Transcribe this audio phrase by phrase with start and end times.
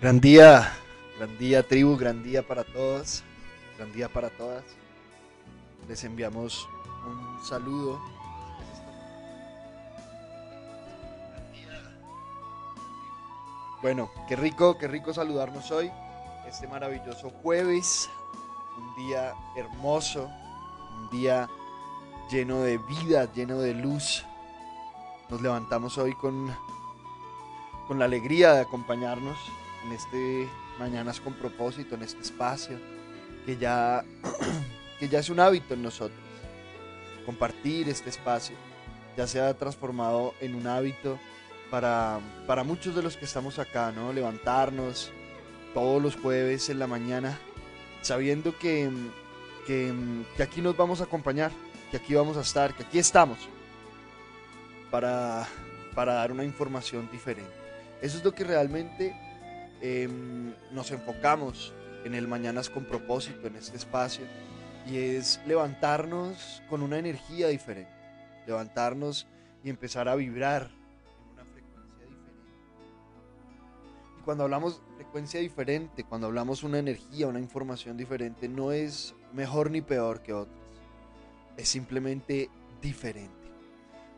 [0.00, 0.72] Gran día,
[1.16, 3.24] gran día tribu, gran día para todos,
[3.76, 4.62] gran día para todas.
[5.88, 6.68] Les enviamos
[7.04, 8.00] un saludo.
[13.82, 15.90] Bueno, qué rico, qué rico saludarnos hoy,
[16.46, 18.08] este maravilloso jueves,
[18.76, 20.30] un día hermoso,
[20.96, 21.48] un día
[22.30, 24.24] lleno de vida, lleno de luz.
[25.28, 26.54] Nos levantamos hoy con,
[27.88, 29.36] con la alegría de acompañarnos
[29.84, 30.48] en este
[30.78, 32.78] Mañanas con propósito, en este espacio,
[33.44, 34.04] que ya,
[35.00, 36.18] que ya es un hábito en nosotros.
[37.26, 38.56] Compartir este espacio
[39.16, 41.18] ya se ha transformado en un hábito
[41.68, 44.12] para, para muchos de los que estamos acá, ¿no?
[44.12, 45.10] Levantarnos
[45.74, 47.36] todos los jueves en la mañana,
[48.00, 48.88] sabiendo que,
[49.66, 49.92] que,
[50.36, 51.50] que aquí nos vamos a acompañar,
[51.90, 53.38] que aquí vamos a estar, que aquí estamos
[54.92, 55.46] para,
[55.94, 57.52] para dar una información diferente.
[58.00, 59.14] Eso es lo que realmente
[59.80, 61.72] Em, nos enfocamos
[62.04, 64.24] en el Mañanas con propósito, en este espacio,
[64.86, 67.92] y es levantarnos con una energía diferente,
[68.46, 69.28] levantarnos
[69.62, 72.32] y empezar a vibrar en una frecuencia diferente.
[74.18, 79.70] Y cuando hablamos frecuencia diferente, cuando hablamos una energía, una información diferente, no es mejor
[79.70, 80.58] ni peor que otras,
[81.56, 82.50] es simplemente
[82.82, 83.32] diferente.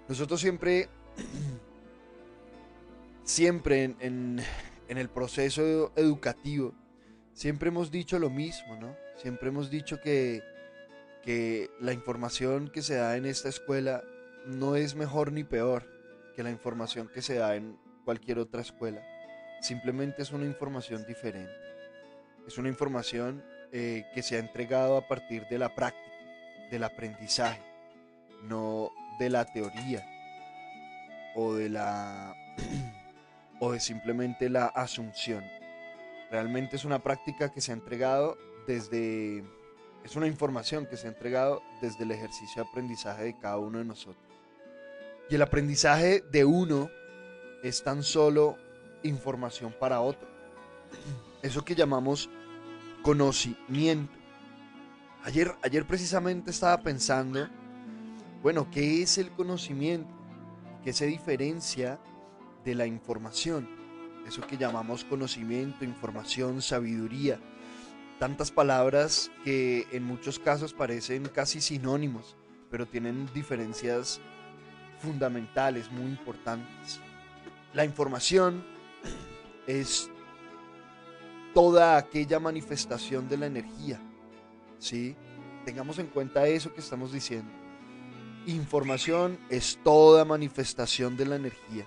[0.09, 0.88] Nosotros siempre,
[3.25, 4.41] siempre en
[4.99, 6.75] el proceso educativo,
[7.33, 8.97] siempre hemos dicho lo mismo, ¿no?
[9.17, 10.43] Siempre hemos dicho que,
[11.23, 14.03] que la información que se da en esta escuela
[14.47, 15.87] no es mejor ni peor
[16.34, 19.03] que la información que se da en cualquier otra escuela.
[19.61, 21.53] Simplemente es una información diferente.
[22.47, 26.11] Es una información eh, que se ha entregado a partir de la práctica,
[26.71, 27.62] del aprendizaje,
[28.43, 30.05] no de la teoría
[31.37, 32.34] o de la
[33.60, 35.44] o de simplemente la asunción.
[36.31, 39.44] Realmente es una práctica que se ha entregado desde,
[40.03, 43.78] es una información que se ha entregado desde el ejercicio de aprendizaje de cada uno
[43.78, 44.25] de nosotros.
[45.28, 46.91] Y el aprendizaje de uno
[47.62, 48.56] es tan solo
[49.03, 50.28] información para otro.
[51.42, 52.28] Eso que llamamos
[53.03, 54.12] conocimiento.
[55.22, 57.47] Ayer, ayer precisamente estaba pensando,
[58.42, 60.09] bueno, ¿qué es el conocimiento?
[60.82, 61.98] ¿Qué se diferencia
[62.65, 63.69] de la información,
[64.26, 67.41] eso que llamamos conocimiento, información, sabiduría.
[68.19, 72.37] Tantas palabras que en muchos casos parecen casi sinónimos,
[72.71, 74.21] pero tienen diferencias
[74.98, 77.00] fundamentales, muy importantes.
[77.72, 78.62] La información
[79.66, 80.10] es
[81.54, 84.00] toda aquella manifestación de la energía,
[84.78, 85.16] ¿sí?
[85.65, 87.50] Tengamos en cuenta eso que estamos diciendo.
[88.47, 91.87] Información es toda manifestación de la energía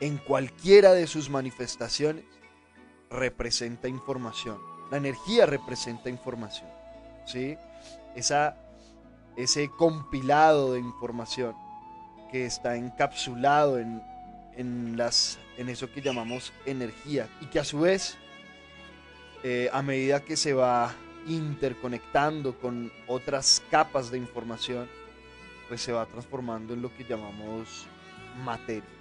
[0.00, 2.24] en cualquiera de sus manifestaciones
[3.10, 4.58] representa información.
[4.90, 6.68] La energía representa información.
[7.26, 7.56] ¿sí?
[8.14, 8.56] Esa,
[9.36, 11.54] ese compilado de información
[12.30, 14.02] que está encapsulado en,
[14.56, 18.16] en, las, en eso que llamamos energía y que a su vez,
[19.42, 20.94] eh, a medida que se va
[21.26, 24.88] interconectando con otras capas de información,
[25.68, 27.86] pues se va transformando en lo que llamamos
[28.44, 28.95] materia.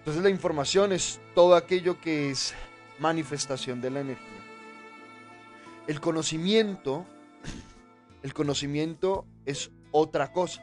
[0.00, 2.54] Entonces la información es todo aquello que es
[2.98, 4.40] manifestación de la energía.
[5.86, 7.04] El conocimiento,
[8.22, 10.62] el conocimiento es otra cosa.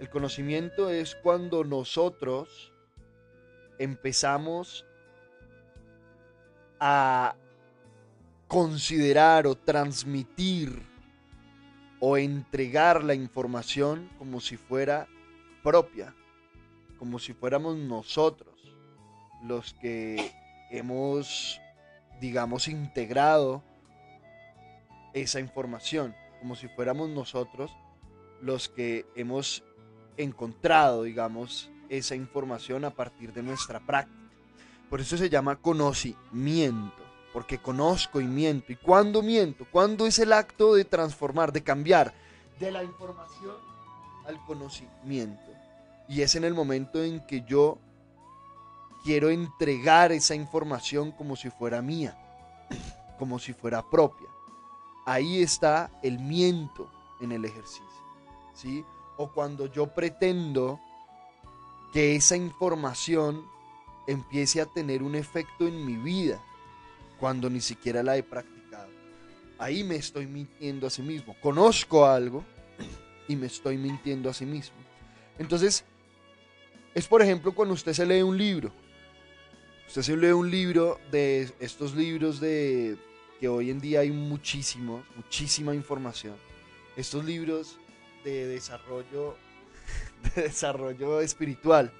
[0.00, 2.72] El conocimiento es cuando nosotros
[3.78, 4.84] empezamos
[6.80, 7.36] a
[8.48, 10.82] considerar o transmitir
[12.00, 15.06] o entregar la información como si fuera
[15.62, 16.12] propia
[16.98, 18.54] como si fuéramos nosotros
[19.42, 20.32] los que
[20.70, 21.60] hemos,
[22.20, 23.62] digamos, integrado
[25.12, 27.70] esa información, como si fuéramos nosotros
[28.40, 29.62] los que hemos
[30.16, 34.16] encontrado, digamos, esa información a partir de nuestra práctica.
[34.90, 37.02] Por eso se llama conocimiento,
[37.32, 38.72] porque conozco y miento.
[38.72, 39.66] ¿Y cuándo miento?
[39.70, 42.14] ¿Cuándo es el acto de transformar, de cambiar
[42.58, 43.56] de la información
[44.26, 45.55] al conocimiento?
[46.08, 47.78] Y es en el momento en que yo
[49.04, 52.16] quiero entregar esa información como si fuera mía,
[53.18, 54.28] como si fuera propia.
[55.04, 57.84] Ahí está el miento en el ejercicio.
[58.54, 58.84] ¿sí?
[59.16, 60.80] O cuando yo pretendo
[61.92, 63.46] que esa información
[64.06, 66.42] empiece a tener un efecto en mi vida
[67.18, 68.88] cuando ni siquiera la he practicado.
[69.58, 71.34] Ahí me estoy mintiendo a sí mismo.
[71.40, 72.44] Conozco algo
[73.28, 74.76] y me estoy mintiendo a sí mismo.
[75.38, 75.84] Entonces,
[76.96, 78.72] es por ejemplo cuando usted se lee un libro.
[79.86, 82.96] Usted se lee un libro de estos libros de
[83.38, 86.36] que hoy en día hay muchísimo, muchísima información.
[86.96, 87.78] Estos libros
[88.24, 89.36] de desarrollo,
[90.34, 91.92] de desarrollo espiritual,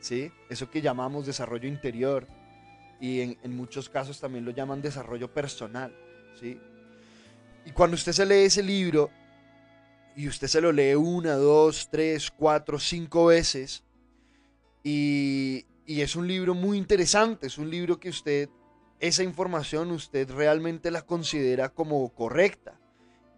[0.00, 0.32] ¿sí?
[0.48, 2.26] Eso que llamamos desarrollo interior
[2.98, 5.94] y en, en muchos casos también lo llaman desarrollo personal,
[6.40, 6.58] ¿sí?
[7.66, 9.10] Y cuando usted se lee ese libro
[10.16, 13.84] y usted se lo lee una, dos, tres, cuatro, cinco veces
[14.82, 18.48] y, es un libro muy interesante, es un libro que usted,
[19.00, 22.78] esa información usted realmente la considera como correcta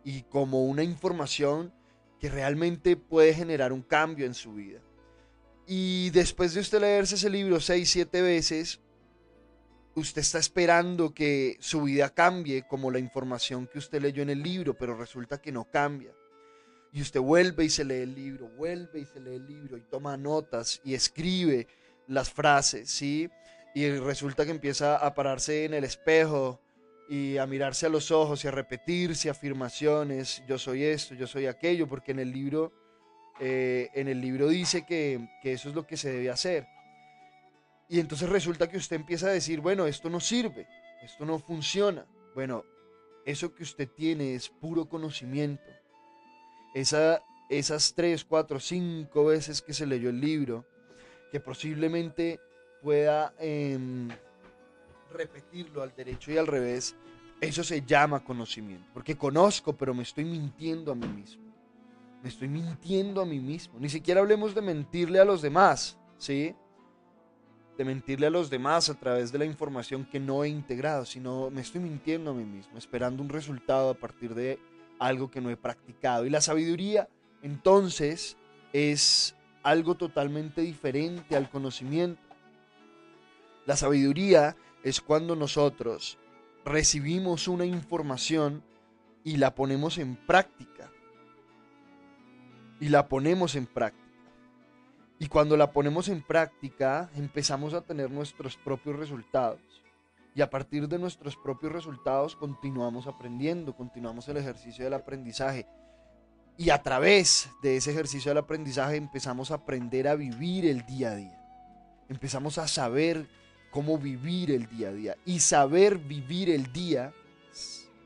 [0.04, 1.72] y como una información
[2.20, 4.80] que realmente puede generar un cambio en su vida.
[5.66, 8.80] Y después de usted leerse ese libro seis, siete veces,
[9.94, 14.42] usted está esperando que su vida cambie como la información que usted leyó en el
[14.42, 16.12] libro, pero resulta que no cambia.
[16.92, 19.82] Y usted vuelve y se lee el libro, vuelve y se lee el libro y
[19.82, 21.66] toma notas y escribe
[22.06, 23.30] las frases, ¿sí?
[23.74, 26.60] Y resulta que empieza a pararse en el espejo
[27.08, 31.46] y a mirarse a los ojos y a repetirse afirmaciones, yo soy esto, yo soy
[31.46, 32.72] aquello, porque en el libro,
[33.40, 36.66] eh, en el libro dice que, que eso es lo que se debe hacer.
[37.88, 40.66] Y entonces resulta que usted empieza a decir, bueno, esto no sirve,
[41.02, 42.06] esto no funciona.
[42.34, 42.64] Bueno,
[43.24, 45.71] eso que usted tiene es puro conocimiento.
[46.74, 50.64] Esa, esas tres, cuatro, cinco veces que se leyó el libro,
[51.30, 52.40] que posiblemente
[52.82, 54.08] pueda em,
[55.12, 56.96] repetirlo al derecho y al revés,
[57.40, 58.88] eso se llama conocimiento.
[58.92, 61.42] Porque conozco, pero me estoy mintiendo a mí mismo.
[62.22, 63.78] Me estoy mintiendo a mí mismo.
[63.78, 66.54] Ni siquiera hablemos de mentirle a los demás, ¿sí?
[67.76, 71.50] De mentirle a los demás a través de la información que no he integrado, sino
[71.50, 74.60] me estoy mintiendo a mí mismo, esperando un resultado a partir de
[75.06, 76.26] algo que no he practicado.
[76.26, 77.08] Y la sabiduría,
[77.42, 78.36] entonces,
[78.72, 82.22] es algo totalmente diferente al conocimiento.
[83.66, 86.18] La sabiduría es cuando nosotros
[86.64, 88.62] recibimos una información
[89.24, 90.90] y la ponemos en práctica.
[92.80, 94.02] Y la ponemos en práctica.
[95.18, 99.60] Y cuando la ponemos en práctica, empezamos a tener nuestros propios resultados.
[100.34, 105.66] Y a partir de nuestros propios resultados continuamos aprendiendo, continuamos el ejercicio del aprendizaje.
[106.56, 111.12] Y a través de ese ejercicio del aprendizaje empezamos a aprender a vivir el día
[111.12, 111.38] a día.
[112.08, 113.26] Empezamos a saber
[113.70, 115.16] cómo vivir el día a día.
[115.24, 117.12] Y saber vivir el día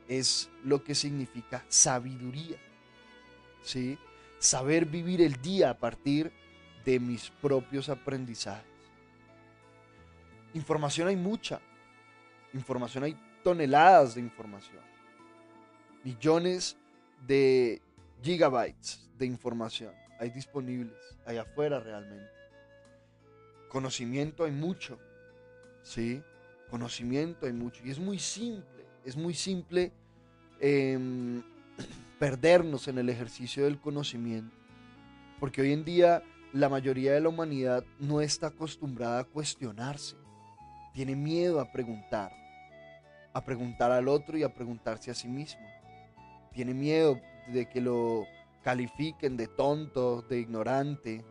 [0.07, 2.57] es lo que significa sabiduría.
[3.61, 3.97] ¿Sí?
[4.39, 6.31] Saber vivir el día a partir
[6.85, 8.65] de mis propios aprendizajes.
[10.53, 11.59] Información hay mucha.
[12.57, 14.81] Información hay toneladas de información.
[16.03, 16.75] Millones
[17.27, 17.79] de
[18.23, 22.31] gigabytes de información hay disponibles allá afuera realmente.
[23.69, 24.97] Conocimiento hay mucho.
[25.83, 26.23] ¿sí?
[26.71, 27.85] Conocimiento hay mucho.
[27.85, 29.91] Y es muy simple, es muy simple
[30.59, 31.43] em,
[32.19, 34.55] perdernos en el ejercicio del conocimiento.
[35.39, 36.23] Porque hoy en día
[36.53, 40.15] la mayoría de la humanidad no está acostumbrada a cuestionarse.
[40.95, 42.46] Tiene miedo a preguntar.
[43.37, 45.61] A preguntar al otro y a preguntarse a sí mismo.
[46.53, 47.21] Tiene miedo
[47.53, 48.25] de que lo
[48.63, 51.23] califiquen de tonto, de ignorante,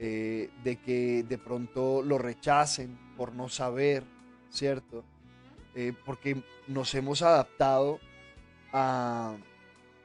[0.00, 4.02] eh, de que de pronto lo rechacen por no saber,
[4.50, 5.04] ¿cierto?
[5.76, 8.00] Eh, porque nos hemos adaptado
[8.72, 9.36] a,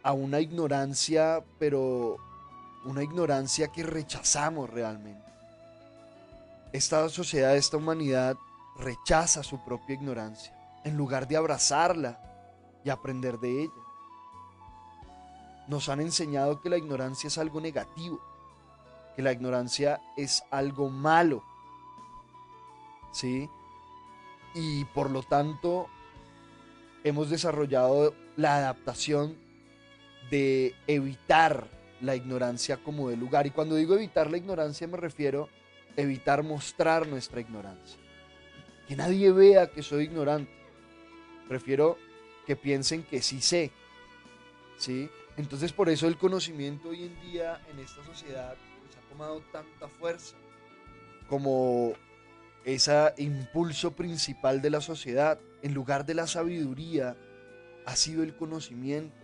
[0.03, 2.17] a una ignorancia, pero
[2.86, 5.25] una ignorancia que rechazamos realmente.
[6.72, 8.38] Esta sociedad, esta humanidad
[8.77, 10.54] rechaza su propia ignorancia
[10.85, 12.21] en lugar de abrazarla
[12.85, 13.73] y aprender de ella.
[15.67, 18.21] Nos han enseñado que la ignorancia es algo negativo,
[19.15, 21.43] que la ignorancia es algo malo.
[23.11, 23.49] ¿Sí?
[24.53, 25.87] Y por lo tanto
[27.03, 29.37] hemos desarrollado la adaptación
[30.29, 31.67] de evitar
[32.01, 33.47] la ignorancia como de lugar.
[33.47, 35.49] Y cuando digo evitar la ignorancia me refiero
[35.97, 37.99] a evitar mostrar nuestra ignorancia.
[38.87, 40.64] Que nadie vea que soy ignorante.
[41.47, 41.97] Prefiero
[42.45, 43.71] que piensen que sí sé.
[44.77, 45.09] ¿Sí?
[45.37, 49.87] Entonces por eso el conocimiento hoy en día en esta sociedad pues, ha tomado tanta
[49.87, 50.35] fuerza
[51.29, 51.93] como
[52.63, 55.39] ese impulso principal de la sociedad.
[55.61, 57.15] En lugar de la sabiduría
[57.85, 59.15] ha sido el conocimiento.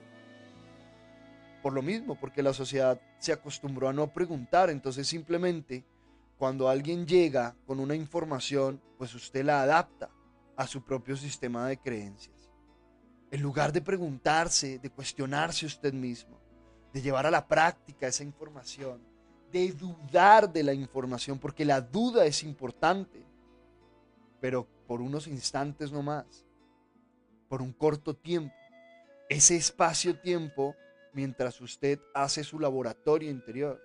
[1.62, 5.84] Por lo mismo, porque la sociedad se acostumbró a no preguntar, entonces simplemente
[6.40, 10.10] cuando alguien llega con una información, pues usted la adapta
[10.56, 12.50] a su propio sistema de creencias.
[13.32, 16.40] En lugar de preguntarse, de cuestionarse usted mismo,
[16.94, 19.02] de llevar a la práctica esa información,
[19.52, 23.26] de dudar de la información, porque la duda es importante.
[24.42, 26.46] pero por unos instantes no más,
[27.48, 28.56] por un corto tiempo.
[29.30, 30.76] Ese espacio-tiempo
[31.14, 33.80] mientras usted hace su laboratorio interior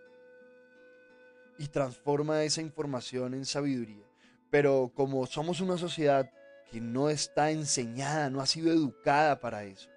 [1.59, 4.05] y transforma esa información en sabiduría.
[4.51, 6.31] Pero como somos una sociedad
[6.71, 9.89] que no está enseñada, no ha sido educada para eso,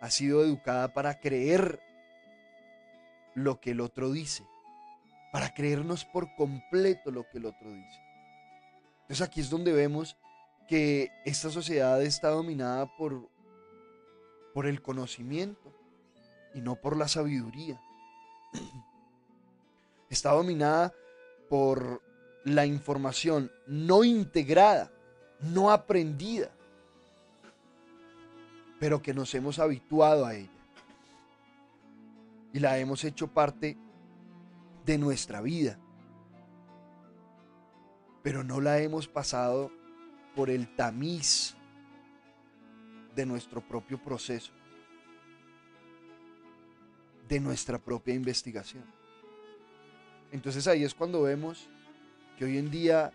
[0.00, 1.80] ha sido educada para creer
[3.34, 4.44] lo que el otro dice,
[5.32, 8.00] para creernos por completo lo que el otro dice.
[9.02, 10.16] Entonces aquí es donde vemos
[10.66, 13.28] que esta sociedad está dominada por,
[14.52, 15.72] por el conocimiento
[16.54, 17.80] y no por la sabiduría.
[20.10, 20.92] Está dominada
[21.48, 22.02] por
[22.44, 24.90] la información no integrada,
[25.40, 26.50] no aprendida,
[28.78, 30.50] pero que nos hemos habituado a ella.
[32.52, 33.76] Y la hemos hecho parte
[34.84, 35.78] de nuestra vida.
[38.22, 39.70] Pero no la hemos pasado
[40.34, 41.54] por el tamiz
[43.14, 44.52] de nuestro propio proceso
[47.28, 48.84] de nuestra propia investigación.
[50.32, 51.68] Entonces ahí es cuando vemos
[52.38, 53.12] que hoy en día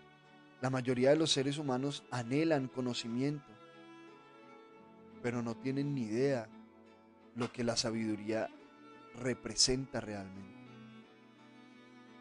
[0.62, 3.52] la mayoría de los seres humanos anhelan conocimiento,
[5.20, 6.48] pero no tienen ni idea
[7.34, 8.48] lo que la sabiduría
[9.16, 10.62] representa realmente.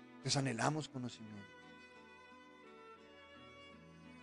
[0.09, 1.53] Entonces anhelamos conocimiento,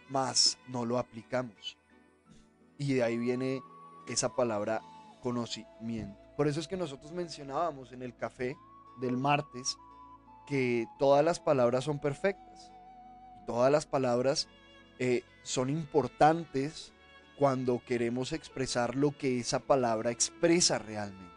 [0.09, 1.79] mas no lo aplicamos.
[2.77, 3.63] Y de ahí viene
[4.09, 4.83] esa palabra
[5.23, 6.19] conocimiento.
[6.37, 8.57] Por eso es que nosotros mencionábamos en el café
[9.01, 9.77] del martes
[10.49, 12.73] que todas las palabras son perfectas.
[13.49, 14.47] Todas las palabras
[14.99, 16.93] eh, son importantes
[17.39, 21.35] cuando queremos expresar lo que esa palabra expresa realmente.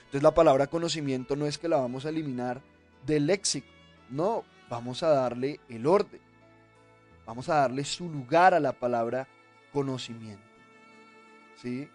[0.00, 2.60] Entonces la palabra conocimiento no es que la vamos a eliminar
[3.06, 3.66] del léxico,
[4.10, 6.20] no, vamos a darle el orden,
[7.24, 9.26] vamos a darle su lugar a la palabra
[9.72, 10.44] conocimiento.
[11.62, 11.88] ¿Sí?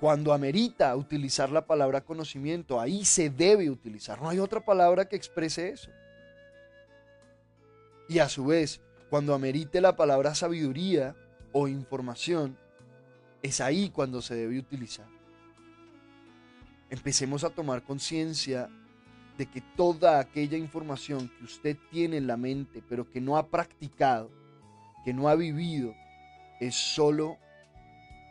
[0.00, 4.18] Cuando amerita utilizar la palabra conocimiento, ahí se debe utilizar.
[4.18, 5.90] No hay otra palabra que exprese eso.
[8.08, 11.14] Y a su vez, cuando amerite la palabra sabiduría
[11.52, 12.56] o información,
[13.42, 15.06] es ahí cuando se debe utilizar.
[16.90, 18.70] Empecemos a tomar conciencia
[19.36, 23.46] de que toda aquella información que usted tiene en la mente, pero que no ha
[23.46, 24.30] practicado,
[25.04, 25.94] que no ha vivido,
[26.60, 27.36] es solo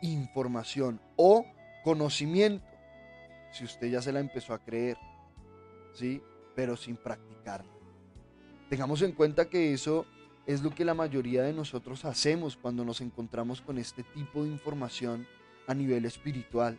[0.02, 1.46] información o
[1.82, 2.66] conocimiento,
[3.52, 4.98] si usted ya se la empezó a creer,
[5.94, 6.20] ¿sí?
[6.54, 7.77] Pero sin practicarla.
[8.68, 10.04] Tengamos en cuenta que eso
[10.46, 14.50] es lo que la mayoría de nosotros hacemos cuando nos encontramos con este tipo de
[14.50, 15.26] información
[15.66, 16.78] a nivel espiritual.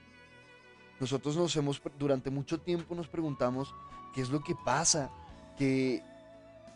[1.00, 3.74] Nosotros nos hemos, durante mucho tiempo nos preguntamos
[4.14, 5.10] qué es lo que pasa,
[5.58, 6.04] que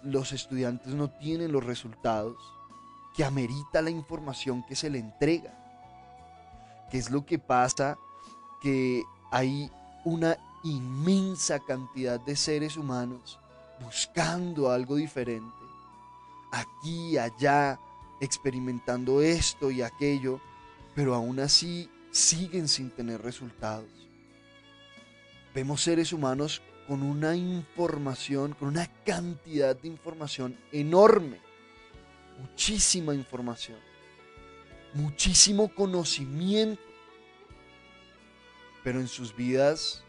[0.04, 2.38] los estudiantes no tienen los resultados,
[3.16, 5.54] que amerita la información que se le entrega.
[6.90, 7.98] ¿Qué es lo que pasa
[8.62, 9.70] que hay
[10.06, 13.40] una inmensa cantidad de seres humanos
[13.84, 15.52] buscando algo diferente,
[16.52, 17.80] aquí, allá,
[18.20, 20.40] experimentando esto y aquello,
[20.96, 23.90] pero aún así siguen sin tener resultados.
[25.54, 31.40] Vemos seres humanos con una información, con una cantidad de información enorme,
[32.40, 33.78] muchísima información,
[34.94, 36.94] muchísimo conocimiento
[38.84, 40.04] pero en sus vidas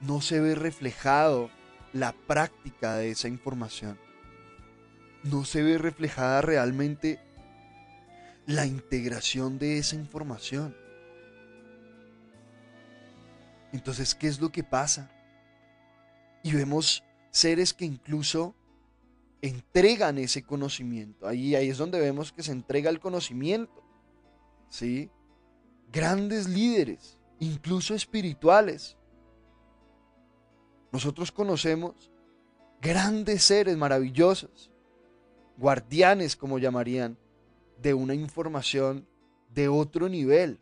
[0.00, 1.50] no se ve reflejado
[1.96, 3.98] la práctica de esa información.
[5.22, 7.20] No se ve reflejada realmente
[8.46, 10.76] la integración de esa información.
[13.72, 15.10] Entonces, ¿qué es lo que pasa?
[16.42, 18.54] Y vemos seres que incluso
[19.42, 21.26] entregan ese conocimiento.
[21.26, 23.82] Ahí, ahí es donde vemos que se entrega el conocimiento.
[24.68, 25.10] ¿Sí?
[25.92, 28.96] Grandes líderes incluso espirituales.
[30.92, 32.10] Nosotros conocemos
[32.80, 34.70] grandes seres maravillosos,
[35.56, 37.16] guardianes como llamarían,
[37.80, 39.06] de una información
[39.50, 40.60] de otro nivel,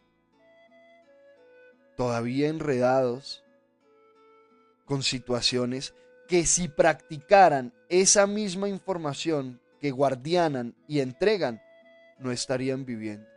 [1.97, 3.45] todavía enredados
[4.85, 5.95] con situaciones
[6.29, 11.63] que si practicaran esa misma información que guardianan y entregan,
[12.19, 13.29] no estarían viviendo.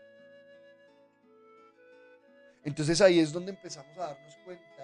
[2.63, 4.76] Entonces ahí es donde empezamos a darnos cuenta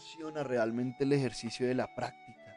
[0.00, 2.56] funciona realmente el ejercicio de la práctica.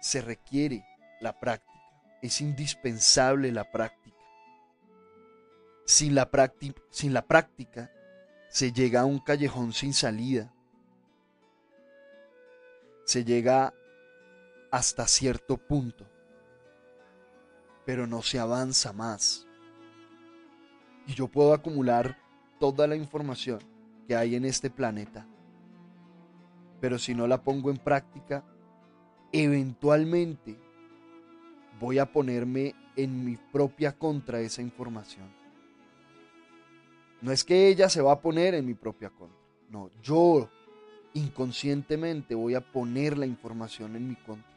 [0.00, 0.86] Se requiere
[1.20, 1.78] la práctica,
[2.22, 4.16] es indispensable la práctica.
[5.84, 7.92] Sin la, práctica, sin la práctica
[8.48, 10.54] se llega a un callejón sin salida.
[13.04, 13.74] Se llega
[14.70, 16.06] hasta cierto punto,
[17.84, 19.46] pero no se avanza más.
[21.06, 22.16] Y yo puedo acumular
[22.58, 23.58] toda la información
[24.08, 25.26] que hay en este planeta,
[26.84, 28.44] pero si no la pongo en práctica,
[29.32, 30.54] eventualmente
[31.80, 35.26] voy a ponerme en mi propia contra esa información.
[37.22, 39.38] No es que ella se va a poner en mi propia contra,
[39.70, 40.50] no, yo
[41.14, 44.52] inconscientemente voy a poner la información en mi contra.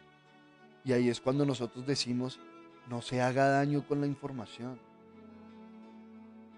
[0.84, 2.42] Y ahí es cuando nosotros decimos,
[2.90, 4.78] no se haga daño con la información.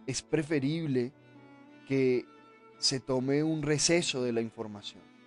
[0.07, 1.11] Es preferible
[1.87, 2.25] que
[2.79, 5.18] se tome un receso de la información.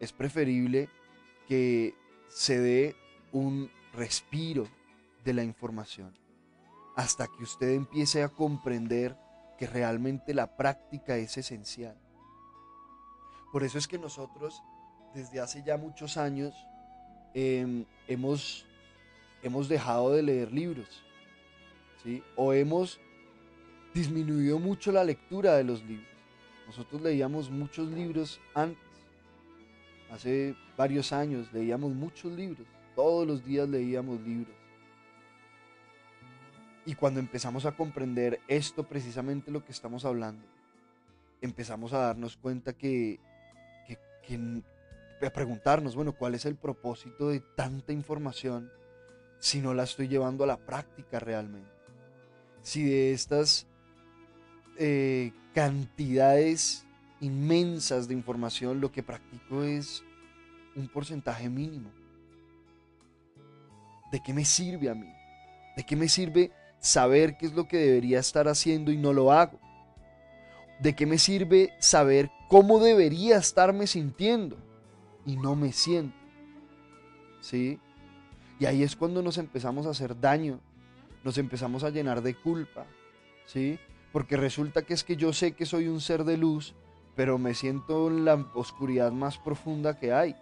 [0.00, 0.88] Es preferible
[1.46, 1.94] que
[2.28, 2.96] se dé
[3.32, 4.66] un respiro
[5.24, 6.12] de la información
[6.96, 9.16] hasta que usted empiece a comprender
[9.58, 11.96] que realmente la práctica es esencial.
[13.52, 14.62] Por eso es que nosotros
[15.14, 16.54] desde hace ya muchos años
[17.34, 18.66] em, hemos,
[19.42, 21.02] hemos dejado de leer libros,
[22.02, 22.22] ¿sí?
[22.36, 23.00] O hemos
[23.92, 26.08] disminuido mucho la lectura de los libros.
[26.66, 28.82] Nosotros leíamos muchos libros antes,
[30.12, 34.54] hace varios años leíamos muchos libros, todos los días leíamos libros.
[36.86, 40.44] Y cuando empezamos a comprender esto, precisamente lo que estamos hablando,
[41.40, 43.20] empezamos a darnos cuenta que
[45.26, 48.70] a preguntarnos, bueno, ¿cuál es el propósito de tanta información
[49.38, 51.70] si no la estoy llevando a la práctica realmente?
[52.62, 53.66] Si de estas
[54.78, 56.86] eh, cantidades
[57.20, 60.02] inmensas de información lo que practico es
[60.74, 61.90] un porcentaje mínimo.
[64.12, 65.12] ¿De qué me sirve a mí?
[65.76, 69.32] ¿De qué me sirve saber qué es lo que debería estar haciendo y no lo
[69.32, 69.58] hago?
[70.80, 74.56] ¿De qué me sirve saber cómo debería estarme sintiendo
[75.24, 76.16] y no me siento.
[77.40, 77.78] ¿Sí?
[78.58, 80.58] Y ahí es cuando nos empezamos a hacer daño,
[81.24, 82.86] nos empezamos a llenar de culpa,
[83.46, 83.78] ¿sí?
[84.12, 86.74] Porque resulta que es que yo sé que soy un ser de luz,
[87.16, 90.34] pero me siento en la oscuridad más profunda que hay.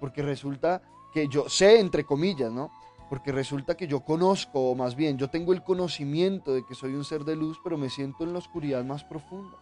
[0.00, 2.70] Porque resulta que yo sé, entre comillas, ¿no?
[3.08, 6.94] Porque resulta que yo conozco, o más bien, yo tengo el conocimiento de que soy
[6.94, 9.56] un ser de luz, pero me siento en la oscuridad más profunda.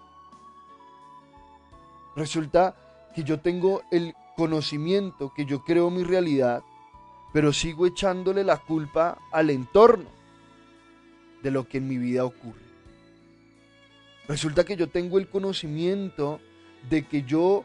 [2.16, 2.74] Resulta
[3.14, 6.62] que yo tengo el conocimiento, que yo creo mi realidad,
[7.32, 10.08] pero sigo echándole la culpa al entorno
[11.42, 12.63] de lo que en mi vida ocurre.
[14.26, 16.40] Resulta que yo tengo el conocimiento
[16.88, 17.64] de que yo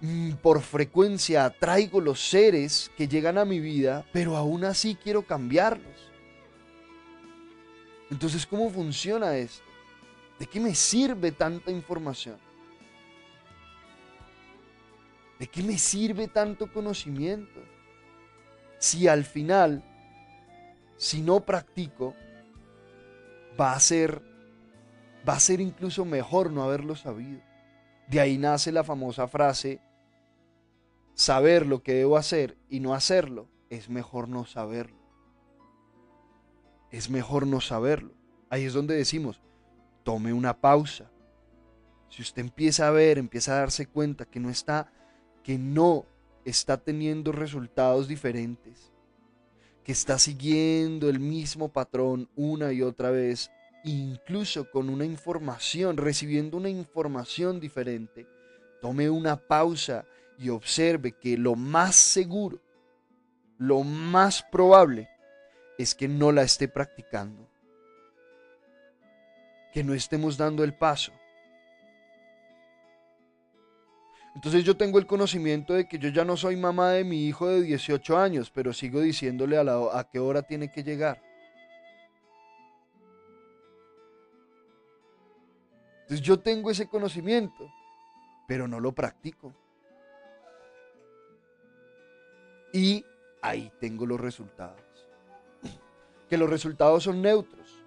[0.00, 5.22] mm, por frecuencia atraigo los seres que llegan a mi vida, pero aún así quiero
[5.22, 6.10] cambiarlos.
[8.10, 9.64] Entonces, ¿cómo funciona esto?
[10.38, 12.38] ¿De qué me sirve tanta información?
[15.38, 17.60] ¿De qué me sirve tanto conocimiento?
[18.78, 19.84] Si al final,
[20.96, 22.14] si no practico,
[23.58, 24.29] va a ser
[25.28, 27.40] va a ser incluso mejor no haberlo sabido.
[28.08, 29.80] De ahí nace la famosa frase
[31.14, 34.98] saber lo que debo hacer y no hacerlo, es mejor no saberlo.
[36.90, 38.14] Es mejor no saberlo.
[38.48, 39.40] Ahí es donde decimos,
[40.02, 41.10] tome una pausa.
[42.08, 44.92] Si usted empieza a ver, empieza a darse cuenta que no está
[45.42, 46.04] que no
[46.44, 48.92] está teniendo resultados diferentes,
[49.84, 53.50] que está siguiendo el mismo patrón una y otra vez,
[53.84, 58.26] incluso con una información, recibiendo una información diferente,
[58.80, 60.04] tome una pausa
[60.38, 62.60] y observe que lo más seguro,
[63.58, 65.08] lo más probable
[65.78, 67.48] es que no la esté practicando,
[69.72, 71.12] que no estemos dando el paso
[74.34, 77.48] Entonces yo tengo el conocimiento de que yo ya no soy mamá de mi hijo
[77.48, 81.20] de 18 años, pero sigo diciéndole a, la, a qué hora tiene que llegar.
[86.10, 87.72] Entonces yo tengo ese conocimiento,
[88.48, 89.54] pero no lo practico.
[92.72, 93.04] Y
[93.40, 94.82] ahí tengo los resultados.
[96.28, 97.80] Que los resultados son neutros.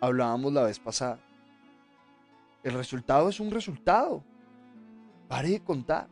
[0.00, 1.18] Hablábamos la vez pasada.
[2.62, 4.22] El resultado es un resultado.
[5.26, 6.06] Pare de contar.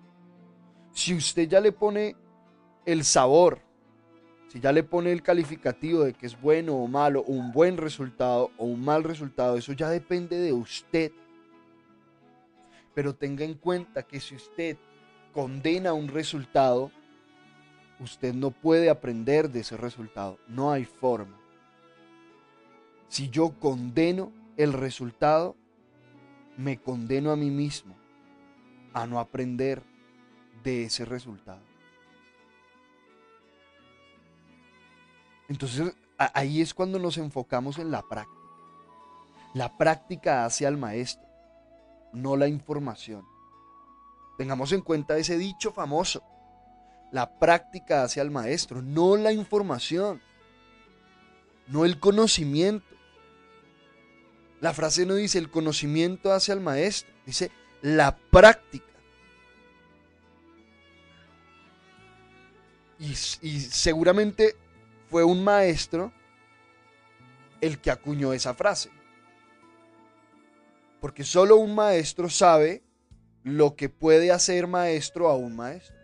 [0.91, 2.17] Si usted ya le pone
[2.85, 3.61] el sabor,
[4.49, 8.51] si ya le pone el calificativo de que es bueno o malo, un buen resultado
[8.59, 11.13] o un mal resultado, eso ya depende de usted.
[12.95, 14.77] Pero tenga en cuenta que si usted
[15.33, 16.91] condena un resultado,
[18.01, 20.39] usted no puede aprender de ese resultado.
[20.49, 21.39] No hay forma.
[23.09, 25.57] Si yo condeno el resultado,
[26.57, 27.95] me condeno a mí mismo
[28.93, 29.83] a no aprender
[30.63, 31.61] de ese resultado.
[35.49, 38.41] Entonces ahí es cuando nos enfocamos en la práctica.
[39.55, 41.27] La práctica hace al maestro,
[42.13, 43.27] no la información.
[44.39, 46.23] Tengamos en cuenta ese dicho famoso.
[47.11, 50.23] La práctica hace al maestro, no la información,
[51.67, 52.87] no el conocimiento.
[54.61, 57.51] La frase no dice el conocimiento hace al maestro, dice
[57.83, 58.87] la práctica.
[62.99, 63.11] Y,
[63.43, 64.57] y seguramente
[65.11, 66.13] fue un maestro
[67.61, 68.91] el que acuñó esa frase.
[71.03, 72.85] Porque solo un maestro sabe
[73.43, 75.97] lo que puede hacer maestro a un maestro.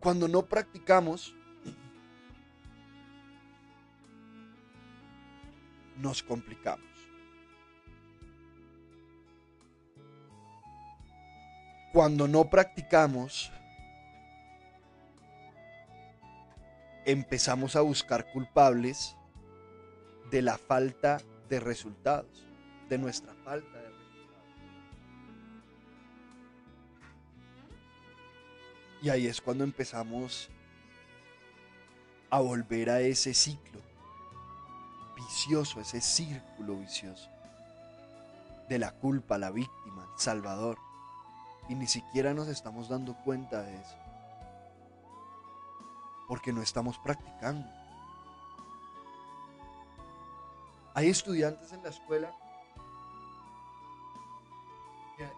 [0.00, 1.34] Cuando no practicamos,
[5.98, 6.88] nos complicamos.
[11.92, 13.52] Cuando no practicamos,
[17.04, 19.16] empezamos a buscar culpables
[20.30, 22.46] de la falta de resultados,
[22.88, 24.54] de nuestra falta de resultados.
[29.02, 30.50] Y ahí es cuando empezamos
[32.30, 33.80] a volver a ese ciclo
[35.14, 37.30] vicioso, ese círculo vicioso
[38.68, 40.78] de la culpa, la víctima, el salvador.
[41.68, 44.03] Y ni siquiera nos estamos dando cuenta de eso.
[46.28, 47.66] Porque no estamos practicando.
[50.94, 52.32] Hay estudiantes en la escuela
[55.16, 55.28] que,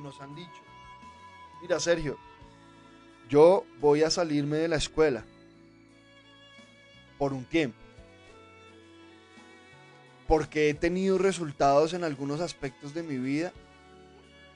[0.00, 0.62] nos han dicho,
[1.60, 2.16] mira Sergio,
[3.28, 5.24] yo voy a salirme de la escuela
[7.18, 7.78] por un tiempo.
[10.28, 13.52] Porque he tenido resultados en algunos aspectos de mi vida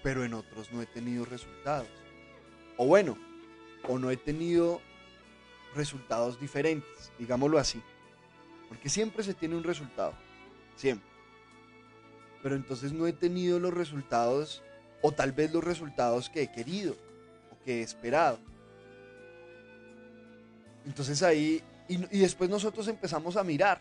[0.06, 1.88] pero en otros no he tenido resultados.
[2.76, 3.18] O bueno,
[3.88, 4.80] o no he tenido
[5.76, 7.82] resultados diferentes, digámoslo así.
[8.68, 10.14] Porque siempre se tiene un resultado,
[10.74, 11.08] siempre.
[12.42, 14.62] Pero entonces no he tenido los resultados,
[15.02, 16.96] o tal vez los resultados que he querido,
[17.52, 18.38] o que he esperado.
[20.84, 23.80] Entonces ahí, y, después nosotros empezamos a mirar,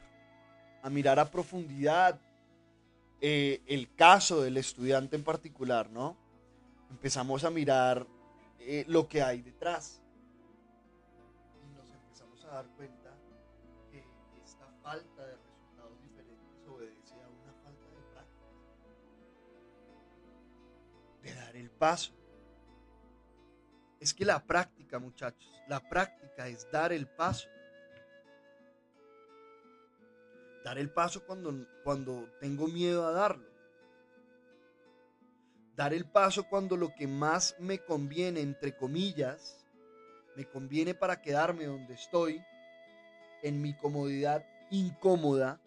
[0.81, 2.19] a mirar a profundidad,
[3.21, 6.17] eh, el caso del estudiante en particular, ¿no?
[6.91, 8.05] Empezamos a mirar
[8.59, 10.01] eh, lo que hay detrás.
[12.55, 13.11] Dar cuenta
[13.91, 14.01] que
[14.41, 18.47] esta falta de resultados diferentes obedece a una falta de práctica.
[21.21, 22.13] De dar el paso.
[23.99, 27.49] Es que la práctica, muchachos, la práctica es dar el paso.
[30.63, 33.49] Dar el paso cuando, cuando tengo miedo a darlo.
[35.75, 39.64] Dar el paso cuando lo que más me conviene, entre comillas,
[40.35, 42.43] me conviene para quedarme donde estoy,
[43.43, 45.61] en mi comodidad incómoda,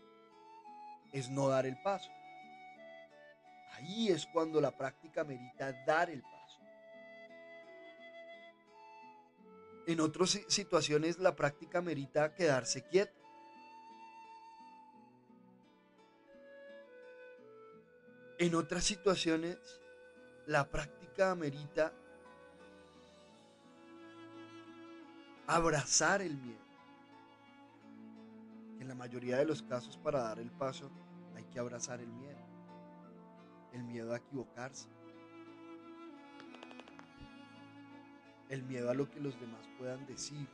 [1.12, 2.10] es no dar el paso.
[3.72, 6.60] Ahí es cuando la práctica merita dar el paso.
[9.86, 13.18] En otras situaciones la práctica merita quedarse quieto.
[18.40, 19.58] En otras situaciones,
[20.46, 21.92] la práctica amerita
[25.48, 26.60] abrazar el miedo.
[28.80, 30.90] En la mayoría de los casos, para dar el paso,
[31.34, 32.38] hay que abrazar el miedo.
[33.72, 34.88] El miedo a equivocarse.
[38.50, 40.46] El miedo a lo que los demás puedan decir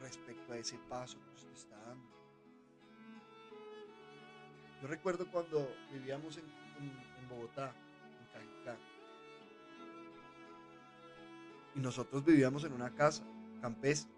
[0.00, 2.10] respecto a ese paso que usted está dando.
[4.80, 6.44] Yo recuerdo cuando vivíamos en,
[7.28, 7.72] Bogotá,
[8.20, 8.76] en Cajicá,
[11.74, 13.22] y nosotros vivíamos en una casa
[13.60, 14.12] campestre,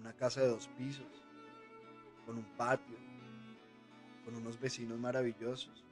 [0.00, 1.24] una casa de dos pisos,
[2.24, 2.96] con un patio,
[4.24, 5.84] con unos vecinos maravillosos.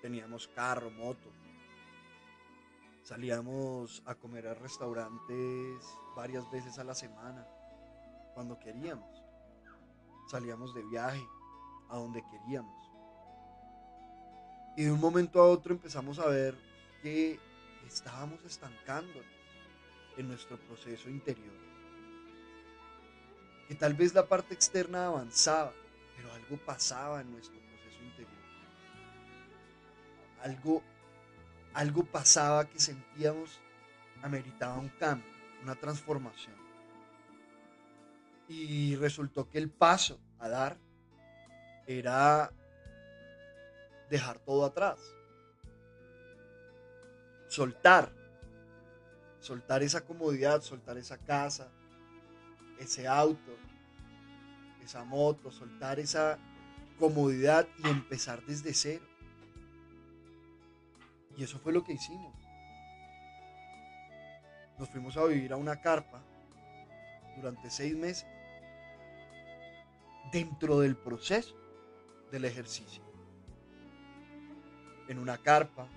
[0.00, 1.30] Teníamos carro, moto.
[3.02, 7.46] Salíamos a comer a restaurantes varias veces a la semana,
[8.34, 9.22] cuando queríamos.
[10.30, 11.26] Salíamos de viaje,
[11.88, 12.82] a donde queríamos.
[14.76, 16.56] Y de un momento a otro empezamos a ver
[17.02, 17.38] que
[17.86, 19.41] estábamos estancándonos
[20.16, 21.54] en nuestro proceso interior.
[23.68, 25.72] Que tal vez la parte externa avanzaba,
[26.16, 28.42] pero algo pasaba en nuestro proceso interior.
[30.42, 30.82] Algo,
[31.74, 33.60] algo pasaba que sentíamos
[34.22, 35.30] ameritaba un cambio,
[35.62, 36.54] una transformación.
[38.48, 40.78] Y resultó que el paso a dar
[41.86, 42.52] era
[44.10, 45.00] dejar todo atrás.
[47.48, 48.10] soltar,
[49.42, 51.68] soltar esa comodidad, soltar esa casa,
[52.78, 53.56] ese auto,
[54.82, 56.38] esa moto, soltar esa
[56.98, 59.04] comodidad y empezar desde cero.
[61.36, 62.32] Y eso fue lo que hicimos.
[64.78, 66.22] Nos fuimos a vivir a una carpa
[67.36, 68.26] durante seis meses
[70.30, 71.56] dentro del proceso
[72.30, 73.02] del ejercicio.
[75.08, 75.88] En una carpa,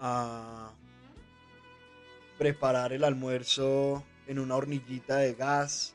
[0.00, 0.72] a
[2.38, 5.94] preparar el almuerzo en una hornillita de gas,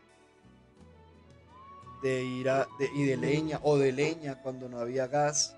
[2.02, 2.50] de ir
[2.94, 5.56] y de leña o de leña cuando no había gas,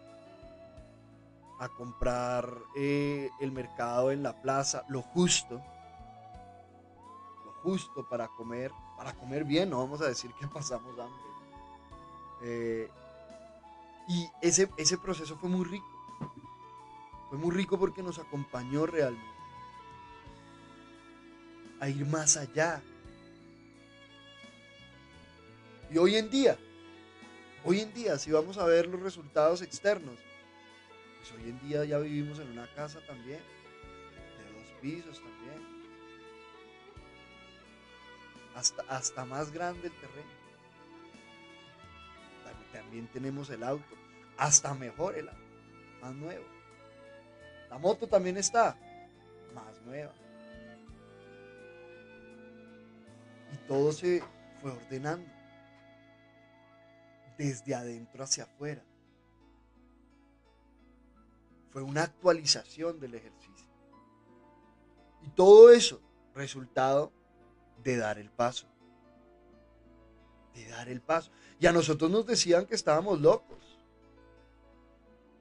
[1.59, 5.61] a comprar eh, el mercado en la plaza, lo justo,
[7.45, 11.21] lo justo para comer, para comer bien, no vamos a decir que pasamos hambre.
[12.43, 12.89] Eh,
[14.07, 15.85] y ese, ese proceso fue muy rico.
[17.29, 19.40] Fue muy rico porque nos acompañó realmente
[21.81, 22.79] a ir más allá.
[25.89, 26.57] Y hoy en día,
[27.65, 30.15] hoy en día, si vamos a ver los resultados externos,
[31.17, 35.81] pues hoy en día ya vivimos en una casa también, de dos pisos también.
[38.55, 40.41] Hasta, hasta más grande el terreno.
[42.71, 43.95] También tenemos el auto,
[44.37, 45.41] hasta mejor el auto,
[45.99, 46.45] más nuevo.
[47.69, 48.77] La moto también está
[49.53, 50.13] más nueva.
[53.53, 54.23] Y todo se
[54.61, 55.29] fue ordenando
[57.37, 58.83] desde adentro hacia afuera.
[61.71, 63.67] Fue una actualización del ejercicio.
[65.23, 66.01] Y todo eso,
[66.35, 67.11] resultado
[67.83, 68.67] de dar el paso.
[70.53, 71.31] De dar el paso.
[71.59, 73.79] Y a nosotros nos decían que estábamos locos.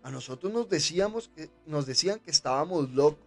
[0.03, 3.27] A nosotros nos, decíamos que, nos decían que estábamos locos.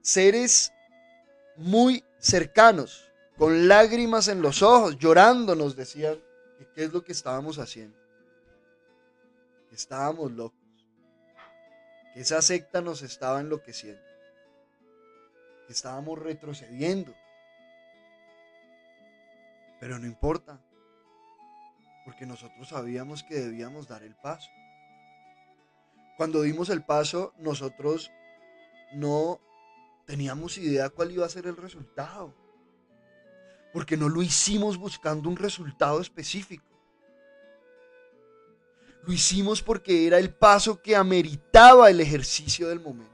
[0.00, 0.72] Seres
[1.56, 6.18] muy cercanos, con lágrimas en los ojos, llorando, nos decían
[6.58, 7.98] que qué es lo que estábamos haciendo.
[9.68, 10.58] Que estábamos locos.
[12.14, 14.02] Que esa secta nos estaba enloqueciendo.
[15.66, 17.14] Que estábamos retrocediendo.
[19.78, 20.58] Pero no importa
[22.06, 24.48] porque nosotros sabíamos que debíamos dar el paso.
[26.16, 28.10] Cuando dimos el paso, nosotros
[28.94, 29.40] no
[30.06, 32.32] teníamos idea cuál iba a ser el resultado,
[33.72, 36.64] porque no lo hicimos buscando un resultado específico.
[39.02, 43.12] Lo hicimos porque era el paso que ameritaba el ejercicio del momento,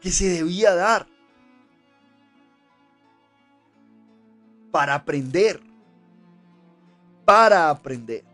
[0.00, 1.06] que se debía dar
[4.70, 5.60] para aprender
[7.24, 8.24] para aprender.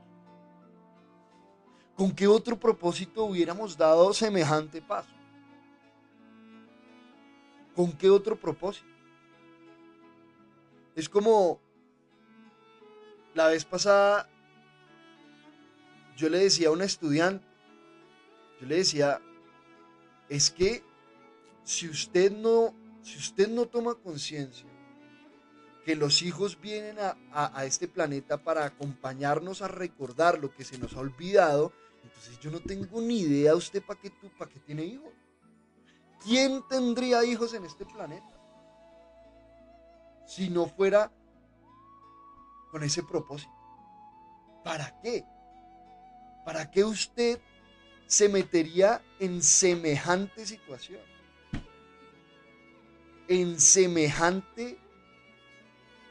[1.97, 5.20] ¿Con qué otro propósito hubiéramos dado semejante paso?
[7.75, 8.87] ¿Con qué otro propósito?
[10.95, 11.61] Es como
[13.35, 14.29] la vez pasada
[16.17, 17.47] yo le decía a una estudiante,
[18.61, 19.23] yo le decía,
[20.29, 20.83] es que
[21.65, 24.67] si usted no, si usted no toma conciencia
[25.85, 30.93] que los hijos vienen a, este planeta para acompañarnos a recordar lo que se nos
[30.93, 31.73] ha olvidado,
[32.05, 35.13] entonces yo no tengo ni idea usted qué, para qué tiene hijos.
[36.23, 38.35] ¿Quién tendría hijos en este planeta?
[40.27, 41.11] Si no fuera
[42.71, 43.53] con ese propósito.
[44.63, 45.25] ¿Para qué?
[46.45, 47.41] ¿Para qué usted
[48.07, 51.01] se metería en semejante situación?
[53.29, 54.79] En semejante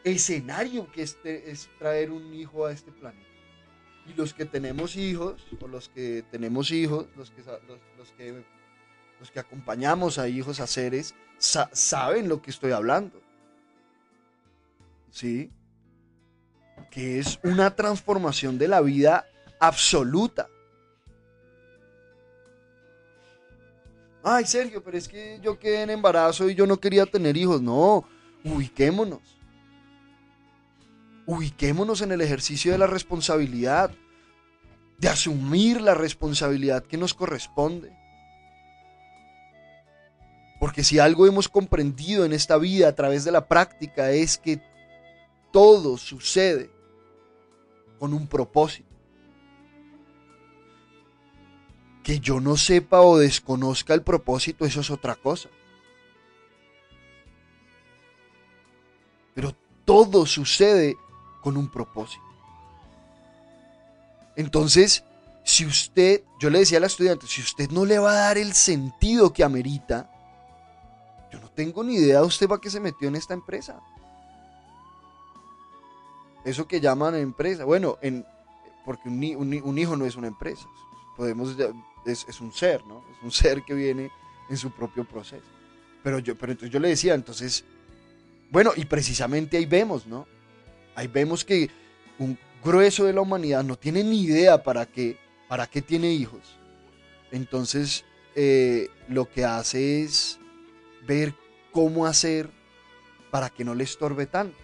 [0.03, 3.29] escenario que es traer un hijo a este planeta.
[4.07, 7.43] Y los que tenemos hijos, o los que tenemos hijos, los que,
[7.97, 8.43] los, que,
[9.19, 13.21] los que acompañamos a hijos, a seres, saben lo que estoy hablando.
[15.11, 15.51] ¿Sí?
[16.89, 19.25] Que es una transformación de la vida
[19.59, 20.47] absoluta.
[24.23, 27.61] Ay, Sergio, pero es que yo quedé en embarazo y yo no quería tener hijos.
[27.61, 28.05] No,
[28.43, 29.39] ubiquémonos
[31.29, 33.91] ubiquémonos en el ejercicio de la responsabilidad,
[34.97, 37.95] de asumir la responsabilidad que nos corresponde.
[40.59, 44.61] Porque si algo hemos comprendido en esta vida a través de la práctica es que
[45.51, 46.69] todo sucede
[47.97, 48.89] con un propósito.
[52.03, 55.49] Que yo no sepa o desconozca el propósito, eso es otra cosa.
[59.33, 60.97] Pero todo sucede
[61.41, 62.23] con un propósito.
[64.35, 65.03] Entonces,
[65.43, 68.37] si usted, yo le decía a la estudiante, si usted no le va a dar
[68.37, 70.09] el sentido que amerita,
[71.31, 73.81] yo no tengo ni idea de usted para qué se metió en esta empresa.
[76.43, 77.65] Eso que llaman empresa.
[77.65, 78.25] Bueno, en,
[78.85, 80.67] porque un, hijo no es una empresa.
[81.15, 81.55] Podemos,
[82.05, 83.03] es, es, un ser, ¿no?
[83.11, 84.11] Es un ser que viene
[84.49, 85.45] en su propio proceso.
[86.03, 87.63] Pero yo, pero entonces yo le decía, entonces,
[88.49, 90.25] bueno, y precisamente ahí vemos, ¿no?
[90.95, 91.69] Ahí vemos que
[92.17, 96.57] un grueso de la humanidad no tiene ni idea para qué, para qué tiene hijos.
[97.31, 100.38] Entonces, eh, lo que hace es
[101.09, 101.33] ver
[101.71, 102.51] cómo hacer
[103.31, 104.55] para que no le estorbe tanto.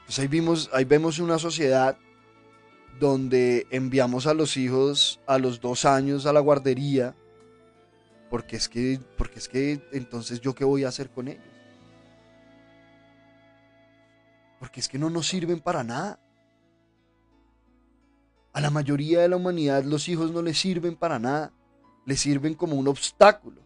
[0.00, 1.98] Entonces ahí, vimos, ahí vemos una sociedad
[2.98, 7.14] donde enviamos a los hijos a los dos años a la guardería,
[8.30, 11.44] porque es que, porque es que entonces yo qué voy a hacer con ellos.
[14.58, 16.18] Porque es que no nos sirven para nada.
[18.54, 21.52] A la mayoría de la humanidad los hijos no les sirven para nada.
[22.06, 23.65] Les sirven como un obstáculo.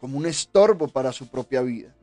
[0.00, 1.94] Como un estorbo para su propia vida.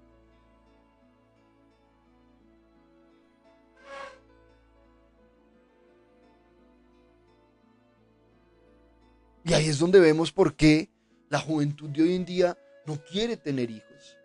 [9.44, 10.90] Y ahí es donde vemos por qué
[11.30, 14.18] la juventud de hoy en día no quiere tener hijos.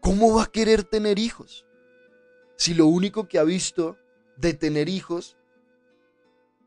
[0.00, 1.66] ¿Cómo va a querer tener hijos?
[2.56, 3.96] Si lo único que ha visto
[4.36, 5.38] de tener hijos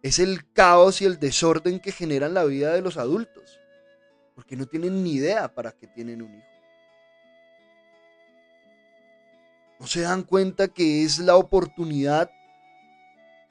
[0.01, 3.59] es el caos y el desorden que generan la vida de los adultos,
[4.35, 6.47] porque no tienen ni idea para qué tienen un hijo.
[9.79, 12.29] No se dan cuenta que es la oportunidad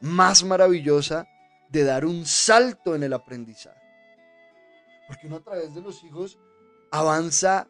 [0.00, 1.26] más maravillosa
[1.70, 3.80] de dar un salto en el aprendizaje.
[5.08, 6.38] Porque uno a través de los hijos
[6.90, 7.66] avanza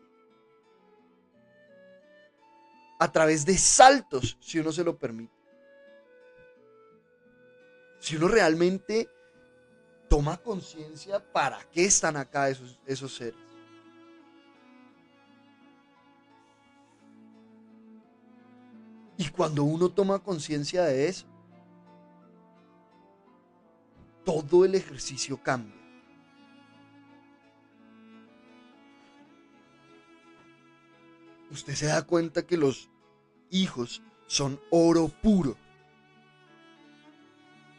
[2.98, 5.34] a través de saltos, si uno se lo permite.
[8.00, 9.08] Si uno realmente
[10.14, 13.34] toma conciencia para qué están acá esos, esos seres.
[19.16, 21.26] Y cuando uno toma conciencia de eso,
[24.24, 25.82] todo el ejercicio cambia.
[31.50, 32.88] usted se da cuenta que los
[33.50, 35.56] hijos son oro puro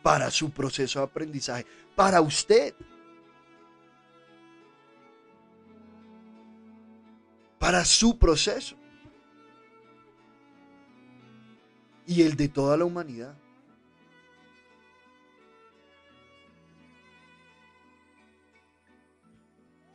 [0.05, 2.75] para su proceso de aprendizaje, para usted.
[7.59, 8.75] Para su proceso.
[12.05, 13.35] Y el de toda la humanidad.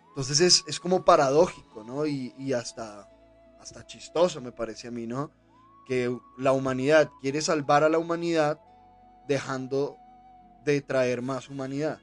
[0.09, 2.05] Entonces es, como paradójico, ¿no?
[2.05, 3.09] Y, y hasta
[3.61, 5.31] hasta chistoso me parece a mí, ¿no?
[5.87, 8.61] Que la humanidad quiere salvar a la humanidad
[9.29, 10.00] dejando
[10.65, 12.01] de traer más humanidad.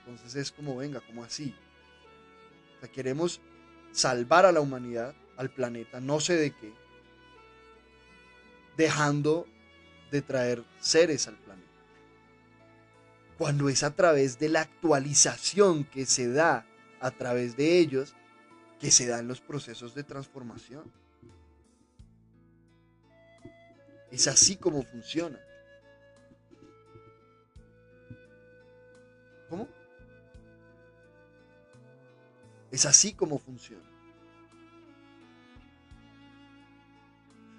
[0.00, 1.54] Entonces es como, venga, como así.
[2.76, 3.40] O sea, queremos
[3.92, 6.72] salvar a la humanidad, al planeta, no sé de qué,
[8.76, 9.46] dejando
[10.10, 11.68] de traer seres al planeta.
[13.38, 16.66] Cuando es a través de la actualización que se da
[17.00, 18.14] a través de ellos
[18.80, 20.90] que se dan los procesos de transformación.
[24.10, 25.38] Es así como funciona.
[29.52, 29.68] ¿Cómo?
[32.70, 33.84] Es así como funciona.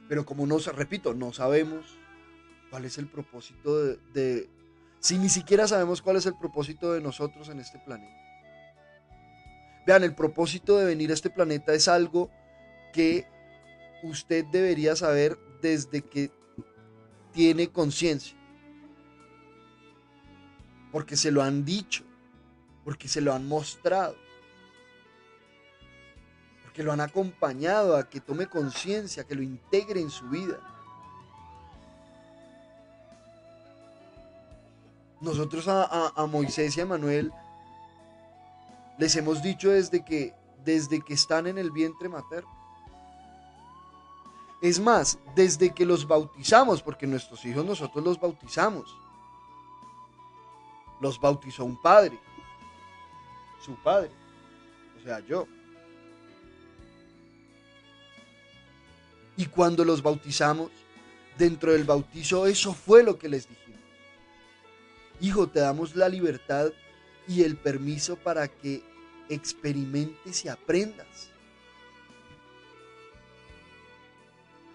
[0.10, 1.86] Pero como no, repito, no sabemos
[2.72, 4.50] cuál es el propósito de, de,
[5.02, 8.18] si ni siquiera sabemos cuál es el propósito de nosotros en este planeta.
[9.86, 12.32] Vean, el propósito de venir a este planeta es algo
[12.92, 13.28] que
[14.02, 16.32] usted debería saber desde que
[17.34, 18.36] tiene conciencia.
[20.94, 22.04] Porque se lo han dicho,
[22.86, 24.16] porque se lo han mostrado,
[26.62, 30.60] porque lo han acompañado a que tome conciencia, que lo integre en su vida.
[35.20, 37.34] Nosotros a, a Moisés y a Manuel
[38.98, 42.52] les hemos dicho desde que, desde que están en el vientre materno.
[44.62, 48.96] Es más, desde que los bautizamos, porque nuestros hijos nosotros los bautizamos.
[51.04, 52.18] Los bautizó un padre,
[53.62, 54.10] su padre,
[54.98, 55.46] o sea, yo.
[59.36, 60.72] Y cuando los bautizamos,
[61.38, 63.82] dentro del bautizo, eso fue lo que les dijimos.
[65.20, 66.72] Hijo, te damos la libertad
[67.28, 68.82] y el permiso para que
[69.28, 71.32] experimentes y aprendas.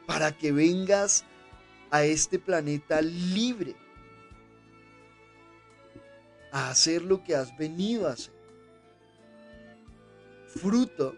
[0.07, 1.25] Para que vengas
[1.91, 3.75] a este planeta libre,
[6.53, 8.33] a hacer lo que has venido a hacer.
[10.47, 11.15] Fruto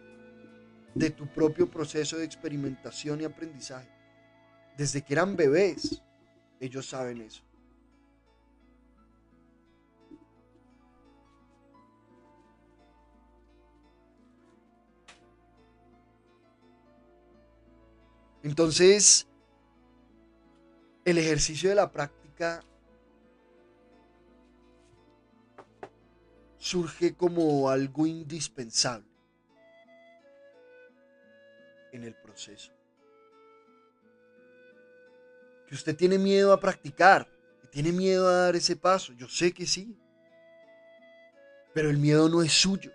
[0.95, 3.89] de tu propio proceso de experimentación y aprendizaje.
[4.77, 6.03] Desde que eran bebés,
[6.59, 7.43] ellos saben eso.
[18.43, 19.27] Entonces,
[21.05, 22.65] el ejercicio de la práctica
[26.61, 29.09] surge como algo indispensable
[31.91, 32.71] en el proceso.
[35.67, 37.27] Que usted tiene miedo a practicar,
[37.63, 39.13] que tiene miedo a dar ese paso.
[39.15, 39.97] Yo sé que sí.
[41.73, 42.93] Pero el miedo no es suyo.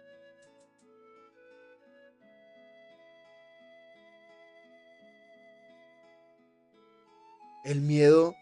[7.63, 8.35] El miedo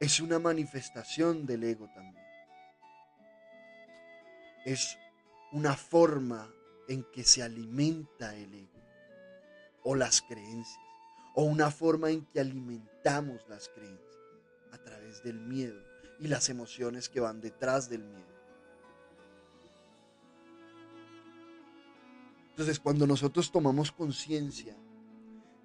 [0.00, 2.17] es una manifestación del ego también.
[4.68, 4.98] Es
[5.50, 6.52] una forma
[6.88, 8.82] en que se alimenta el ego
[9.82, 10.78] o las creencias
[11.34, 14.14] o una forma en que alimentamos las creencias
[14.72, 15.82] a través del miedo
[16.20, 18.28] y las emociones que van detrás del miedo.
[22.50, 24.76] Entonces, cuando nosotros tomamos conciencia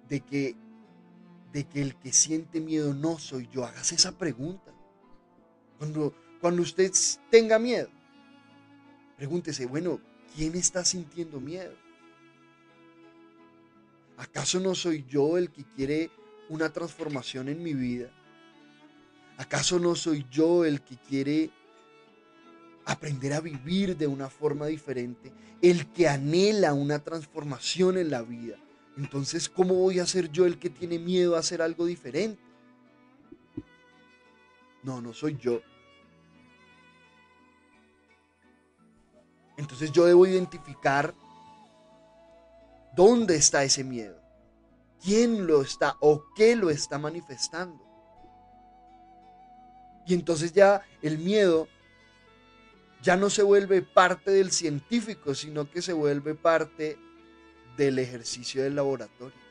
[0.08, 0.56] de que
[1.52, 3.66] de que el que siente miedo no soy yo.
[3.66, 4.72] Hágase esa pregunta.
[5.78, 6.90] Cuando, cuando usted
[7.30, 7.90] tenga miedo,
[9.24, 10.00] pregúntese, bueno,
[10.36, 11.72] ¿quién está sintiendo miedo?
[14.18, 16.10] ¿Acaso no soy yo el que quiere
[16.50, 18.10] una transformación en mi vida?
[19.38, 21.50] ¿Acaso no soy yo el que quiere
[22.84, 25.32] aprender a vivir de una forma diferente?
[25.62, 28.58] El que anhela una transformación en la vida.
[28.98, 32.42] Entonces, ¿cómo voy a ser yo el que tiene miedo a hacer algo diferente?
[34.82, 35.62] No, no soy yo.
[39.56, 41.14] Entonces yo debo identificar
[42.94, 44.20] dónde está ese miedo,
[45.02, 47.82] quién lo está o qué lo está manifestando.
[50.06, 51.68] Y entonces ya el miedo
[53.02, 56.98] ya no se vuelve parte del científico, sino que se vuelve parte
[57.76, 59.44] del ejercicio del laboratorio.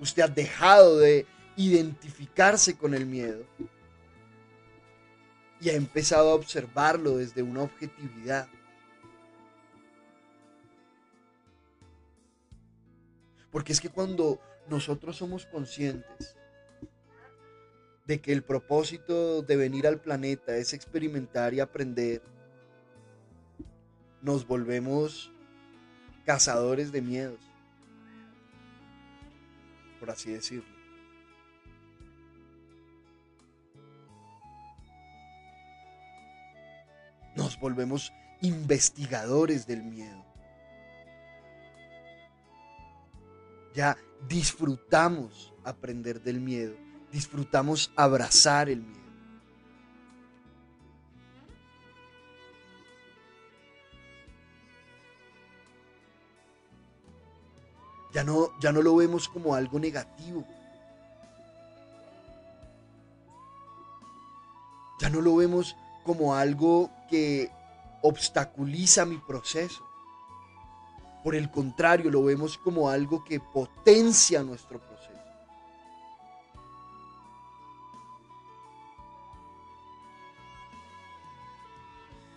[0.00, 3.44] Usted ha dejado de identificarse con el miedo
[5.60, 8.48] y ha empezado a observarlo desde una objetividad.
[13.50, 16.36] Porque es que cuando nosotros somos conscientes
[18.06, 22.22] de que el propósito de venir al planeta es experimentar y aprender,
[24.22, 25.32] nos volvemos
[26.24, 27.40] cazadores de miedos,
[29.98, 30.77] por así decirlo.
[37.60, 40.24] Volvemos investigadores del miedo.
[43.74, 43.96] Ya
[44.28, 46.74] disfrutamos aprender del miedo,
[47.12, 48.98] disfrutamos abrazar el miedo.
[58.12, 60.44] Ya no, ya no lo vemos como algo negativo.
[65.00, 65.76] Ya no lo vemos
[66.08, 67.50] como algo que
[68.00, 69.86] obstaculiza mi proceso.
[71.22, 75.12] Por el contrario, lo vemos como algo que potencia nuestro proceso.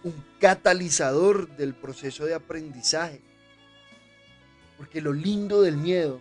[0.04, 3.22] Un catalizador del proceso de aprendizaje.
[4.76, 6.20] Porque lo lindo del miedo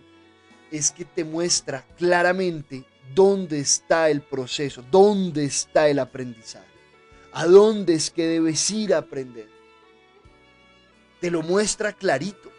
[0.71, 6.71] es que te muestra claramente dónde está el proceso, dónde está el aprendizaje,
[7.33, 9.49] a dónde es que debes ir a aprender.
[11.19, 12.51] Te lo muestra clarito.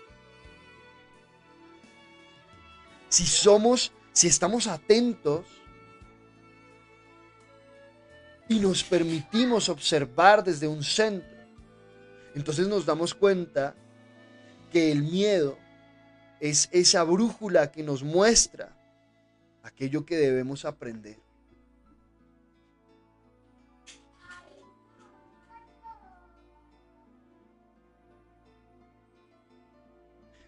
[3.09, 5.47] Si somos, si estamos atentos
[8.49, 11.29] y nos permitimos observar desde un centro,
[12.35, 13.75] entonces nos damos cuenta
[14.71, 15.59] que el miedo
[16.41, 18.75] es esa brújula que nos muestra
[19.63, 21.19] aquello que debemos aprender.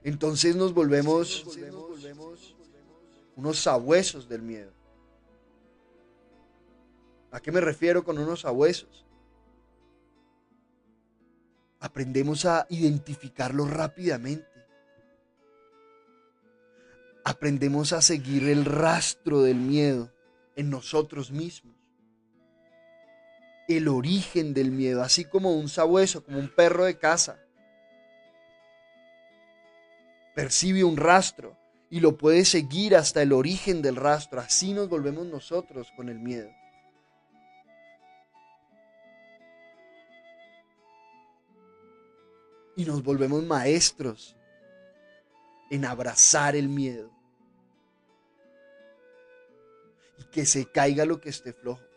[0.05, 1.45] Entonces nos volvemos
[3.35, 4.71] unos sabuesos del miedo.
[7.33, 9.05] ¿A qué me refiero con unos sabuesos?
[11.81, 14.55] Aprendemos a identificarlo rápidamente
[17.25, 20.13] aprendemos a seguir el rastro del miedo
[20.57, 21.75] en nosotros mismos.
[23.67, 27.43] el origen del miedo, así como un sabueso, como un perro de casa.
[30.35, 31.57] Percibe un rastro
[31.91, 34.41] y lo puede seguir hasta el origen del rastro.
[34.41, 36.51] Así nos volvemos nosotros con el miedo.
[42.77, 44.37] Y nos volvemos maestros
[45.71, 47.13] en abrazar el miedo.
[50.19, 51.94] Y que se caiga lo que esté flojo.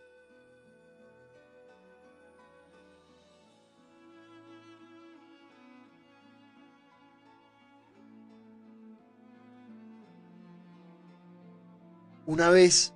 [12.27, 12.93] Una vez,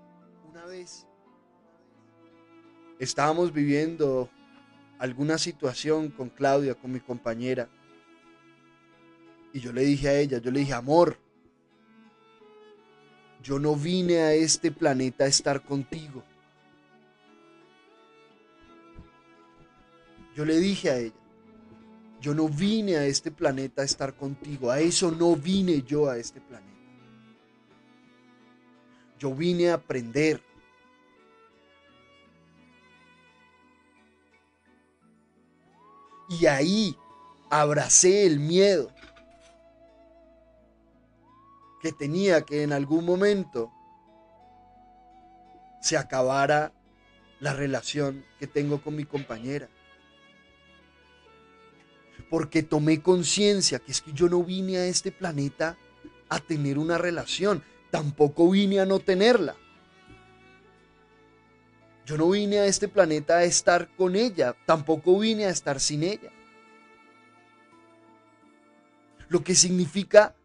[0.49, 1.07] una vez,
[2.99, 4.29] estábamos viviendo
[4.99, 7.69] alguna situación con Claudia, con mi compañera.
[9.53, 11.17] Y yo le dije a ella, yo le dije, amor,
[13.41, 16.23] yo no vine a este planeta a estar contigo.
[20.35, 21.15] Yo le dije a ella,
[22.19, 26.17] yo no vine a este planeta a estar contigo, a eso no vine yo a
[26.17, 26.70] este planeta.
[29.21, 30.41] Yo vine a aprender.
[36.27, 36.97] Y ahí
[37.51, 38.91] abracé el miedo
[41.83, 43.71] que tenía que en algún momento
[45.81, 46.73] se acabara
[47.39, 49.69] la relación que tengo con mi compañera.
[52.27, 55.77] Porque tomé conciencia que es que yo no vine a este planeta
[56.27, 59.55] a tener una relación tampoco vine a no tenerla.
[62.05, 66.03] Yo no vine a este planeta a estar con ella, tampoco vine a estar sin
[66.03, 66.31] ella.
[69.29, 70.35] Lo que significa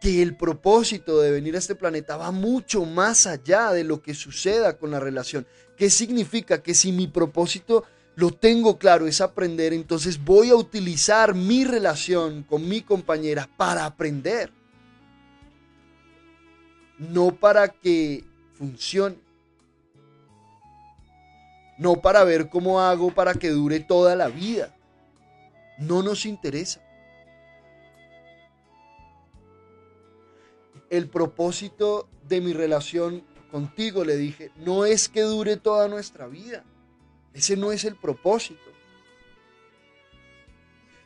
[0.00, 4.14] que el propósito de venir a este planeta va mucho más allá de lo que
[4.14, 5.46] suceda con la relación.
[5.76, 6.60] ¿Qué significa?
[6.60, 7.84] Que si mi propósito
[8.16, 13.86] lo tengo claro, es aprender, entonces voy a utilizar mi relación con mi compañera para
[13.86, 14.52] aprender
[16.98, 18.24] no para que
[18.54, 19.16] funcione,
[21.78, 24.74] no para ver cómo hago para que dure toda la vida.
[25.78, 26.80] No nos interesa.
[30.90, 36.64] El propósito de mi relación contigo, le dije, no es que dure toda nuestra vida.
[37.34, 38.60] Ese no es el propósito.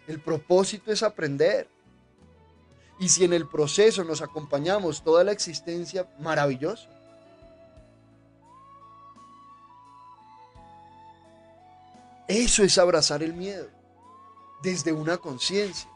[0.07, 1.68] El propósito es aprender.
[2.99, 6.88] Y si en el proceso nos acompañamos toda la existencia, maravilloso.
[12.28, 13.68] Eso es abrazar el miedo
[14.62, 15.88] desde una conciencia.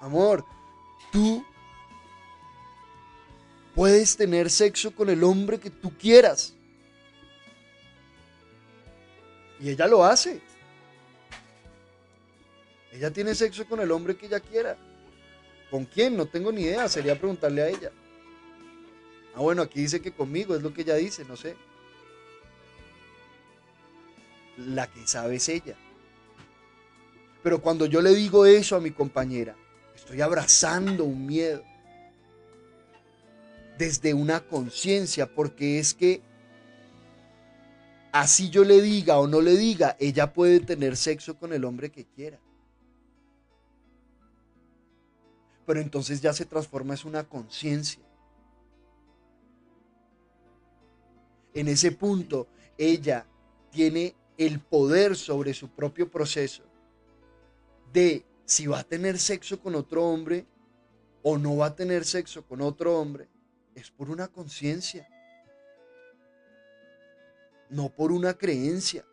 [0.00, 0.44] Amor,
[1.12, 1.44] tú
[3.74, 6.54] puedes tener sexo con el hombre que tú quieras.
[9.60, 10.40] Y ella lo hace.
[12.92, 14.76] Ella tiene sexo con el hombre que ella quiera.
[15.70, 16.16] ¿Con quién?
[16.16, 16.88] No tengo ni idea.
[16.88, 17.92] Sería preguntarle a ella.
[19.34, 21.54] Ah, bueno, aquí dice que conmigo, es lo que ella dice, no sé.
[24.56, 25.76] La que sabe es ella.
[27.42, 29.56] Pero cuando yo le digo eso a mi compañera,
[29.94, 31.62] estoy abrazando un miedo.
[33.78, 36.20] Desde una conciencia, porque es que
[38.12, 41.90] así yo le diga o no le diga, ella puede tener sexo con el hombre
[41.90, 42.38] que quiera.
[45.66, 48.02] Pero entonces ya se transforma en una conciencia.
[51.54, 52.48] En ese punto,
[52.78, 53.26] ella
[53.70, 56.62] tiene el poder sobre su propio proceso
[57.92, 60.46] de si va a tener sexo con otro hombre
[61.22, 63.28] o no va a tener sexo con otro hombre,
[63.74, 65.06] es por una conciencia
[67.70, 69.04] no por una creencia.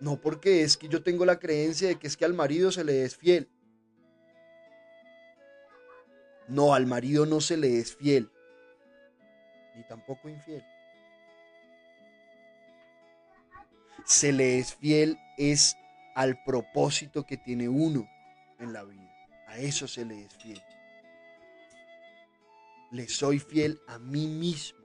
[0.00, 2.84] No porque es que yo tengo la creencia de que es que al marido se
[2.84, 3.48] le es fiel.
[6.48, 8.30] No, al marido no se le es fiel.
[9.76, 10.64] Ni tampoco infiel.
[14.04, 15.76] Se le es fiel es
[16.16, 18.08] al propósito que tiene uno
[18.58, 19.08] en la vida.
[19.46, 20.62] A eso se le es fiel.
[22.90, 24.79] Le soy fiel a mí mismo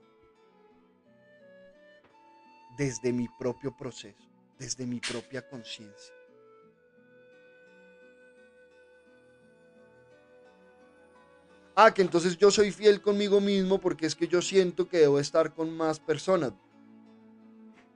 [2.76, 6.14] desde mi propio proceso, desde mi propia conciencia.
[11.74, 15.20] Ah, que entonces yo soy fiel conmigo mismo porque es que yo siento que debo
[15.20, 16.54] estar con más personas.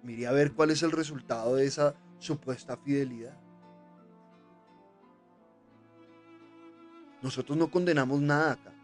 [0.02, 3.38] Mire a ver cuál es el resultado de esa supuesta fidelidad.
[7.22, 8.79] Nosotros no condenamos nada acá.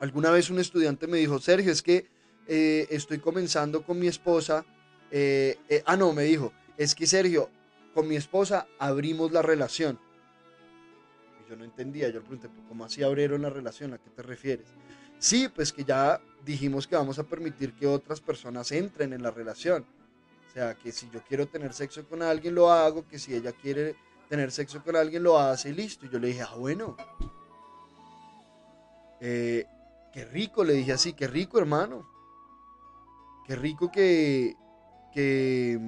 [0.00, 2.06] Alguna vez un estudiante me dijo, Sergio, es que
[2.46, 4.64] eh, estoy comenzando con mi esposa.
[5.10, 7.50] Eh, eh, ah, no, me dijo, es que Sergio,
[7.94, 9.98] con mi esposa abrimos la relación.
[11.44, 13.94] Y yo no entendía, yo le pregunté, ¿cómo así abrieron la relación?
[13.94, 14.66] ¿A qué te refieres?
[15.18, 19.30] Sí, pues que ya dijimos que vamos a permitir que otras personas entren en la
[19.30, 19.86] relación.
[20.48, 23.52] O sea, que si yo quiero tener sexo con alguien, lo hago, que si ella
[23.52, 23.96] quiere
[24.28, 26.06] tener sexo con alguien, lo hace y listo.
[26.06, 26.96] Y yo le dije, ah, bueno.
[29.20, 29.64] Eh,
[30.16, 32.08] qué rico, le dije así, qué rico, hermano.
[33.46, 34.56] Qué rico que,
[35.12, 35.78] que,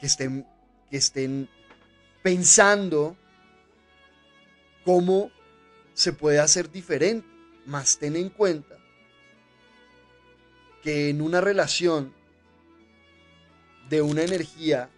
[0.00, 0.46] estén,
[0.88, 1.46] que estén
[2.22, 3.18] pensando
[4.82, 5.30] cómo
[5.92, 7.28] se puede hacer diferente.
[7.66, 8.78] Más ten en cuenta
[10.82, 12.14] que en una relación
[13.90, 14.88] de una energía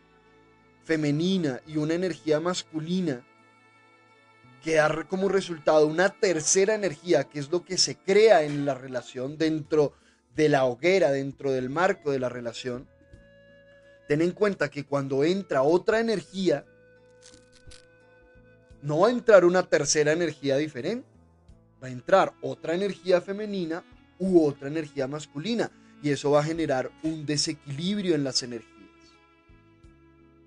[0.84, 3.26] femenina y una energía masculina,
[4.62, 8.74] que da como resultado una tercera energía, que es lo que se crea en la
[8.74, 9.92] relación dentro
[10.34, 12.88] de la hoguera, dentro del marco de la relación,
[14.08, 16.64] ten en cuenta que cuando entra otra energía,
[18.82, 21.06] no va a entrar una tercera energía diferente,
[21.82, 23.84] va a entrar otra energía femenina
[24.18, 25.70] u otra energía masculina
[26.02, 28.74] y eso va a generar un desequilibrio en las energías.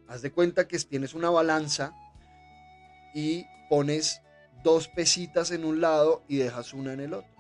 [0.08, 1.94] Haz de cuenta que tienes una balanza
[3.14, 4.22] y pones
[4.64, 7.32] dos pesitas en un lado y dejas una en el otro.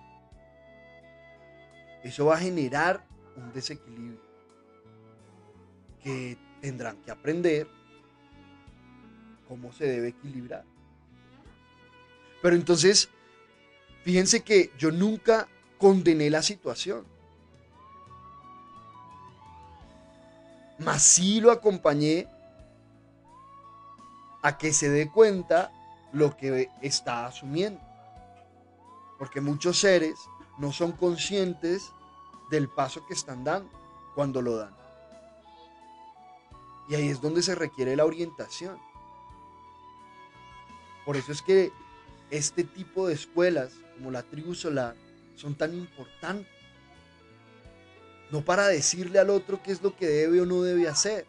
[2.05, 3.05] Eso va a generar
[3.35, 4.21] un desequilibrio
[6.01, 7.67] que tendrán que aprender
[9.49, 10.63] cómo se debe equilibrar.
[12.41, 13.09] Pero entonces,
[14.05, 17.05] fíjense que yo nunca condené la situación.
[20.79, 22.25] Mas sí lo acompañé
[24.41, 25.73] a que se dé cuenta
[26.13, 27.81] lo que está asumiendo.
[29.17, 30.15] Porque muchos seres
[30.57, 31.91] no son conscientes
[32.49, 33.69] del paso que están dando
[34.15, 34.75] cuando lo dan.
[36.89, 38.77] Y ahí es donde se requiere la orientación.
[41.05, 41.71] Por eso es que
[42.29, 44.95] este tipo de escuelas, como la tribu solar,
[45.35, 46.51] son tan importantes.
[48.29, 51.25] No para decirle al otro qué es lo que debe o no debe hacer,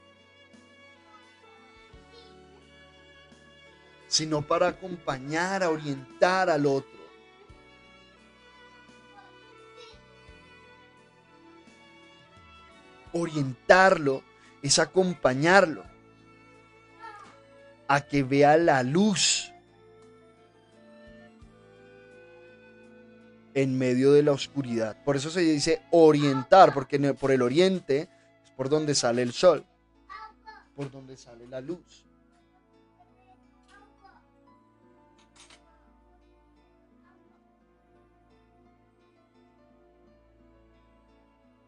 [4.12, 7.00] sino para acompañar, a orientar al otro.
[13.14, 14.22] Orientarlo
[14.60, 15.82] es acompañarlo
[17.88, 19.50] a que vea la luz
[23.54, 25.02] en medio de la oscuridad.
[25.04, 28.10] Por eso se dice orientar, porque por el oriente
[28.44, 29.64] es por donde sale el sol,
[30.76, 32.04] por donde sale la luz.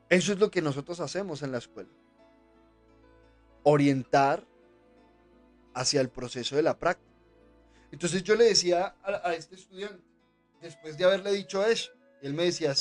[0.09, 1.91] Eso es lo que nosotros hacemos en la escuela.
[3.63, 4.47] Orientar
[5.75, 7.11] hacia el proceso de la práctica.
[7.91, 10.03] Entonces yo le decía a, este estudiante,
[10.61, 11.93] después de haberle dicho eso,
[12.23, 12.75] él me decía,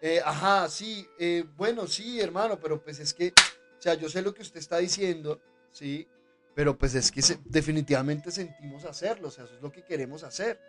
[0.00, 4.22] eh, ajá, sí, eh, bueno, sí, hermano, pero pues es que, o sea, yo sé
[4.22, 5.40] lo que usted está diciendo,
[5.70, 6.08] sí,
[6.54, 10.60] pero pues es que definitivamente sentimos hacerlo, o sea, eso es lo que queremos hacer,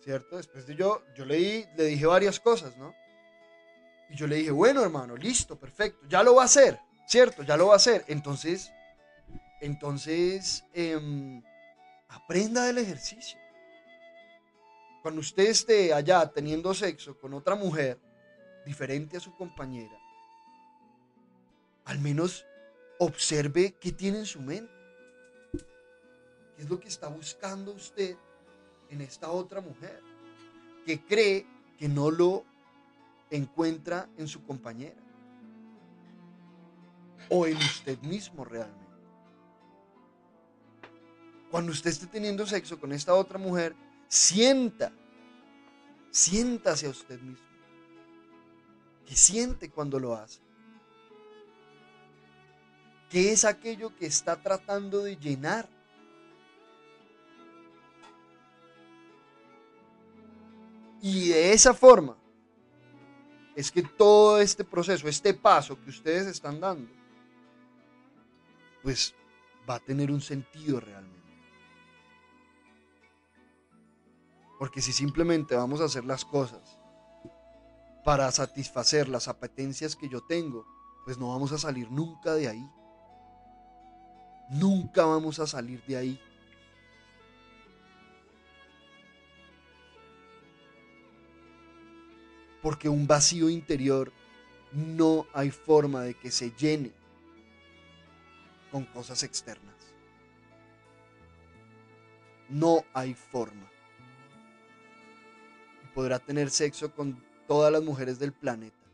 [0.00, 0.36] ¿cierto?
[0.36, 2.92] Después de yo, yo le, le dije varias cosas, ¿no?
[4.08, 7.42] Y yo le dije, bueno, hermano, listo, perfecto, ya lo va a hacer, ¿cierto?
[7.42, 8.04] Ya lo va a hacer.
[8.08, 8.70] Entonces,
[9.60, 11.42] entonces, em,
[12.08, 13.38] aprenda del ejercicio.
[15.02, 17.98] Cuando usted esté allá teniendo sexo con otra mujer
[18.64, 19.96] diferente a su compañera,
[21.84, 22.44] al menos
[22.98, 24.72] observe qué tiene en su mente.
[26.56, 28.16] ¿Qué es lo que está buscando usted
[28.90, 30.02] en esta otra mujer?
[30.84, 31.46] Que cree
[31.78, 32.44] que no lo
[33.30, 35.00] encuentra en su compañera
[37.28, 38.86] o en usted mismo realmente.
[41.50, 43.74] Cuando usted esté teniendo sexo con esta otra mujer,
[44.08, 44.92] sienta,
[46.10, 47.46] siéntase a usted mismo.
[49.04, 50.40] ¿Qué siente cuando lo hace?
[53.08, 55.68] ¿Qué es aquello que está tratando de llenar?
[61.00, 62.16] Y de esa forma
[63.56, 66.90] es que todo este proceso, este paso que ustedes están dando,
[68.82, 69.14] pues
[69.68, 71.16] va a tener un sentido realmente.
[74.58, 76.78] Porque si simplemente vamos a hacer las cosas
[78.04, 80.66] para satisfacer las apetencias que yo tengo,
[81.06, 82.70] pues no vamos a salir nunca de ahí.
[84.50, 86.20] Nunca vamos a salir de ahí.
[92.66, 94.10] Porque un vacío interior
[94.72, 96.90] no hay forma de que se llene
[98.72, 99.76] con cosas externas.
[102.48, 103.70] No hay forma.
[105.84, 108.84] Y podrá tener sexo con todas las mujeres del planeta.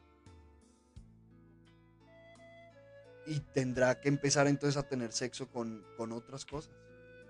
[3.27, 6.75] Y tendrá que empezar entonces a tener sexo con, con otras cosas.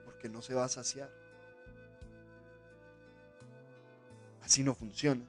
[0.05, 1.09] Porque no se va a saciar.
[4.43, 5.25] Así no funciona.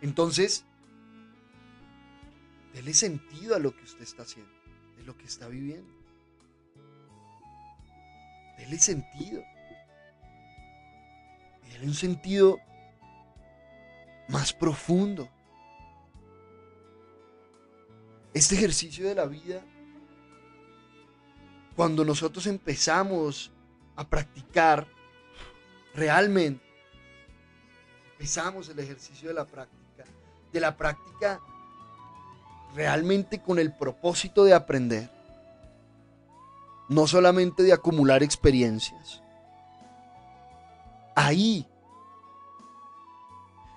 [0.00, 0.64] Entonces,
[2.72, 4.52] dele sentido a lo que usted está haciendo,
[4.96, 5.92] de lo que está viviendo.
[8.58, 9.42] Dele sentido.
[11.68, 12.58] Dele un sentido
[14.28, 15.28] más profundo.
[18.34, 19.62] Este ejercicio de la vida,
[21.74, 23.50] cuando nosotros empezamos
[23.96, 24.86] a practicar
[25.94, 26.64] realmente,
[28.12, 29.77] empezamos el ejercicio de la práctica,
[30.52, 31.40] de la práctica
[32.74, 35.10] realmente con el propósito de aprender,
[36.88, 39.22] no solamente de acumular experiencias.
[41.14, 41.66] Ahí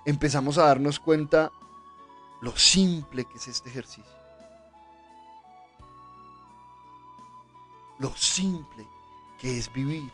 [0.04, 1.50] empezamos a darnos cuenta
[2.40, 4.22] lo simple que es este ejercicio.
[7.98, 8.86] Lo simple
[9.38, 10.10] que es vivir.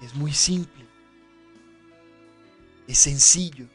[0.00, 0.86] Es muy simple.
[2.88, 3.68] Es sencillo.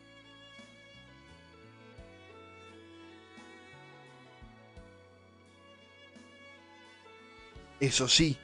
[7.80, 8.38] Eso sí,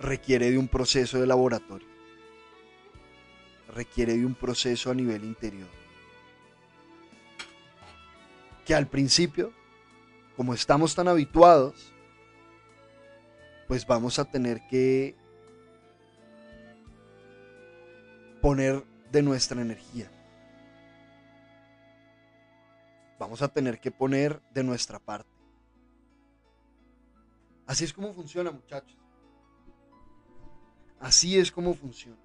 [0.00, 1.88] requiere de un proceso de laboratorio.
[3.68, 5.68] Requiere de un proceso a nivel interior.
[8.64, 9.52] Que al principio,
[10.36, 11.92] como estamos tan habituados,
[13.68, 15.14] pues vamos a tener que
[18.40, 18.82] poner
[19.12, 20.10] de nuestra energía.
[23.18, 25.39] Vamos a tener que poner de nuestra parte.
[27.70, 28.98] Así es como funciona, muchachos.
[30.98, 32.18] Así es como funciona.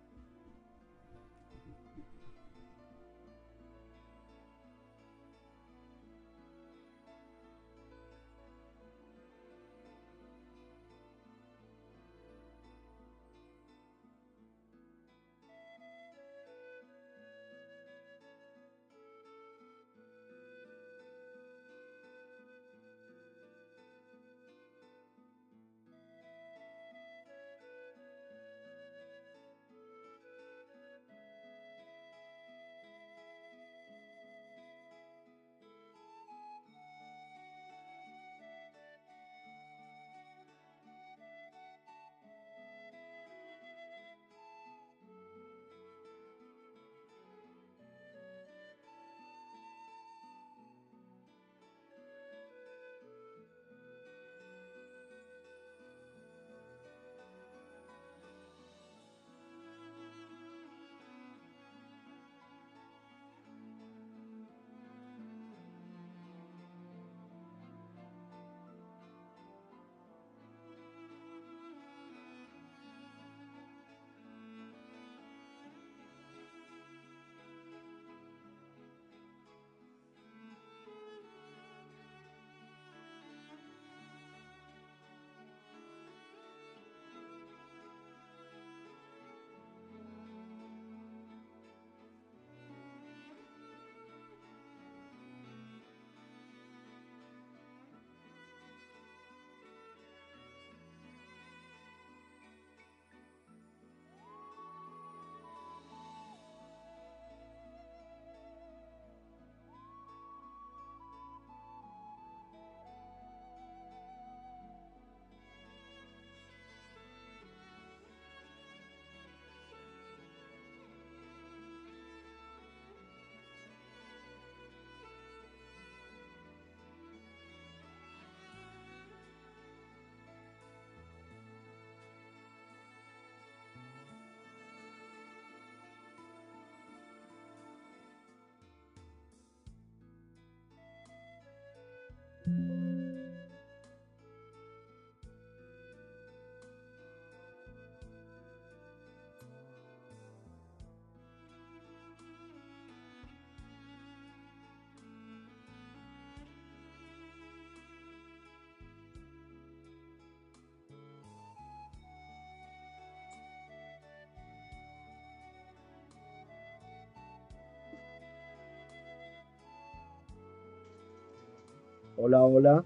[172.27, 172.83] Hola, hola.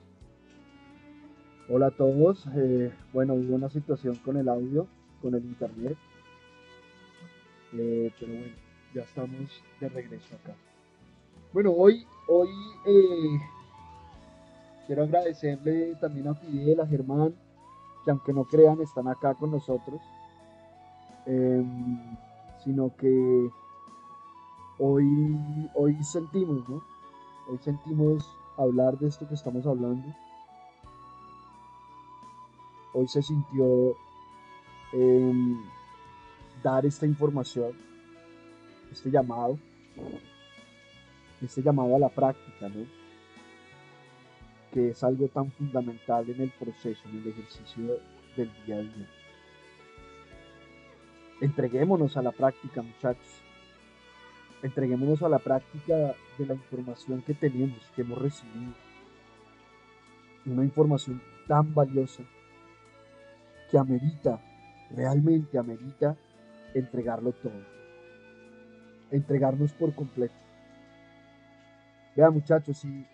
[1.69, 2.45] Hola a todos.
[2.57, 4.85] Eh, bueno, hubo una situación con el audio,
[5.21, 5.97] con el internet.
[7.71, 8.53] Eh, pero bueno,
[8.93, 10.53] ya estamos de regreso acá.
[11.53, 12.49] Bueno, hoy, hoy
[12.85, 13.39] eh,
[14.87, 17.33] quiero agradecerle también a Fidel, a Germán,
[18.03, 20.01] que aunque no crean, están acá con nosotros.
[21.25, 22.17] Em,
[22.65, 23.49] sino que
[24.79, 26.83] hoy, hoy sentimos, ¿no?
[27.47, 30.13] Hoy sentimos hablar de esto que estamos hablando.
[32.93, 33.95] Hoy se sintió
[34.91, 35.57] em,
[36.61, 37.71] dar esta información,
[38.91, 39.57] este llamado,
[41.41, 42.85] este llamado a la práctica, ¿no?
[44.73, 47.97] Que es algo tan fundamental en el proceso, en el ejercicio
[48.35, 49.09] del día a día.
[51.41, 53.41] Entreguémonos a la práctica, muchachos
[54.61, 58.73] entreguémonos a la práctica de la información que tenemos, que hemos recibido.
[60.45, 62.23] Una información tan valiosa
[63.69, 64.41] que amerita,
[64.91, 66.17] realmente amerita
[66.73, 67.61] entregarlo todo.
[69.11, 70.35] Entregarnos por completo.
[72.15, 73.05] Vean muchachos, si,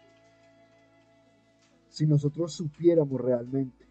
[1.89, 3.85] si nosotros supiéramos realmente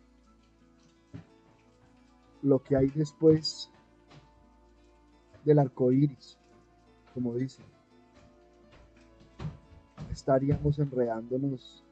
[2.43, 3.71] lo que hay después
[5.45, 6.39] del arco iris,
[7.15, 7.65] como dicen.
[10.11, 11.83] Estaríamos enredándonos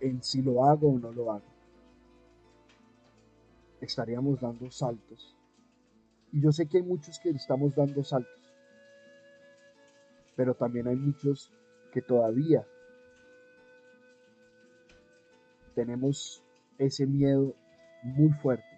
[0.00, 1.52] en si lo hago o no lo hago.
[3.80, 5.34] Estaríamos dando saltos.
[6.30, 8.40] Y yo sé que hay muchos que estamos dando saltos.
[10.36, 11.50] Pero también hay muchos
[11.92, 12.66] que todavía
[15.74, 16.42] tenemos
[16.78, 17.54] ese miedo
[18.02, 18.71] muy fuerte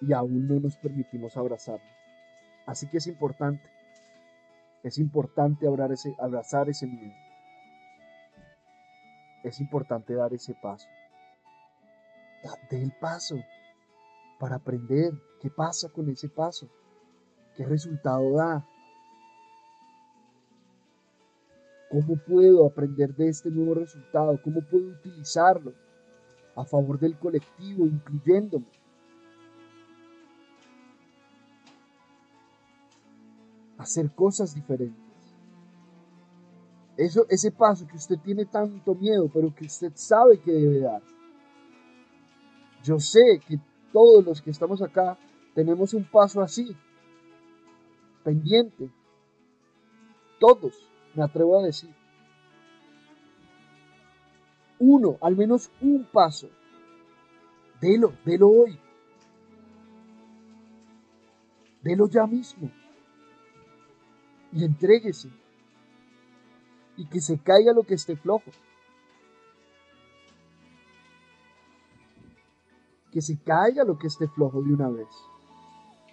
[0.00, 1.86] y aún no nos permitimos abrazarlo.
[2.66, 3.62] Así que es importante,
[4.82, 7.14] es importante abrazar ese, miedo.
[9.44, 10.88] Es importante dar ese paso.
[12.70, 13.36] De el paso
[14.38, 16.68] para aprender qué pasa con ese paso,
[17.56, 18.66] qué resultado da.
[21.90, 24.40] ¿Cómo puedo aprender de este nuevo resultado?
[24.42, 25.72] ¿Cómo puedo utilizarlo
[26.56, 28.75] a favor del colectivo, incluyéndome?
[33.86, 35.00] Hacer cosas diferentes.
[36.96, 41.02] Eso, ese paso que usted tiene tanto miedo, pero que usted sabe que debe dar.
[42.82, 43.58] Yo sé que
[43.92, 45.18] todos los que estamos acá
[45.54, 46.76] tenemos un paso así,
[48.24, 48.90] pendiente.
[50.40, 50.74] Todos,
[51.14, 51.94] me atrevo a decir.
[54.78, 56.48] Uno, al menos un paso.
[57.80, 58.78] Delo, delo hoy.
[61.82, 62.70] Delo ya mismo
[64.56, 65.30] y entréguese.
[66.96, 68.50] Y que se caiga lo que esté flojo.
[73.12, 75.08] Que se caiga lo que esté flojo de una vez.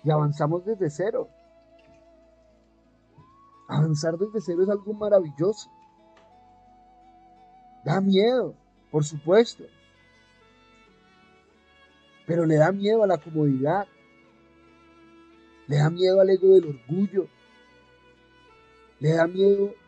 [0.03, 1.29] Y avanzamos desde cero.
[3.69, 5.71] Avanzar desde cero es algo maravilloso.
[7.85, 8.55] Da miedo,
[8.91, 9.63] por supuesto.
[12.27, 13.87] Pero le da miedo a la comodidad.
[15.67, 17.29] Le da miedo al ego del orgullo.
[19.03, 19.75] Le da miedo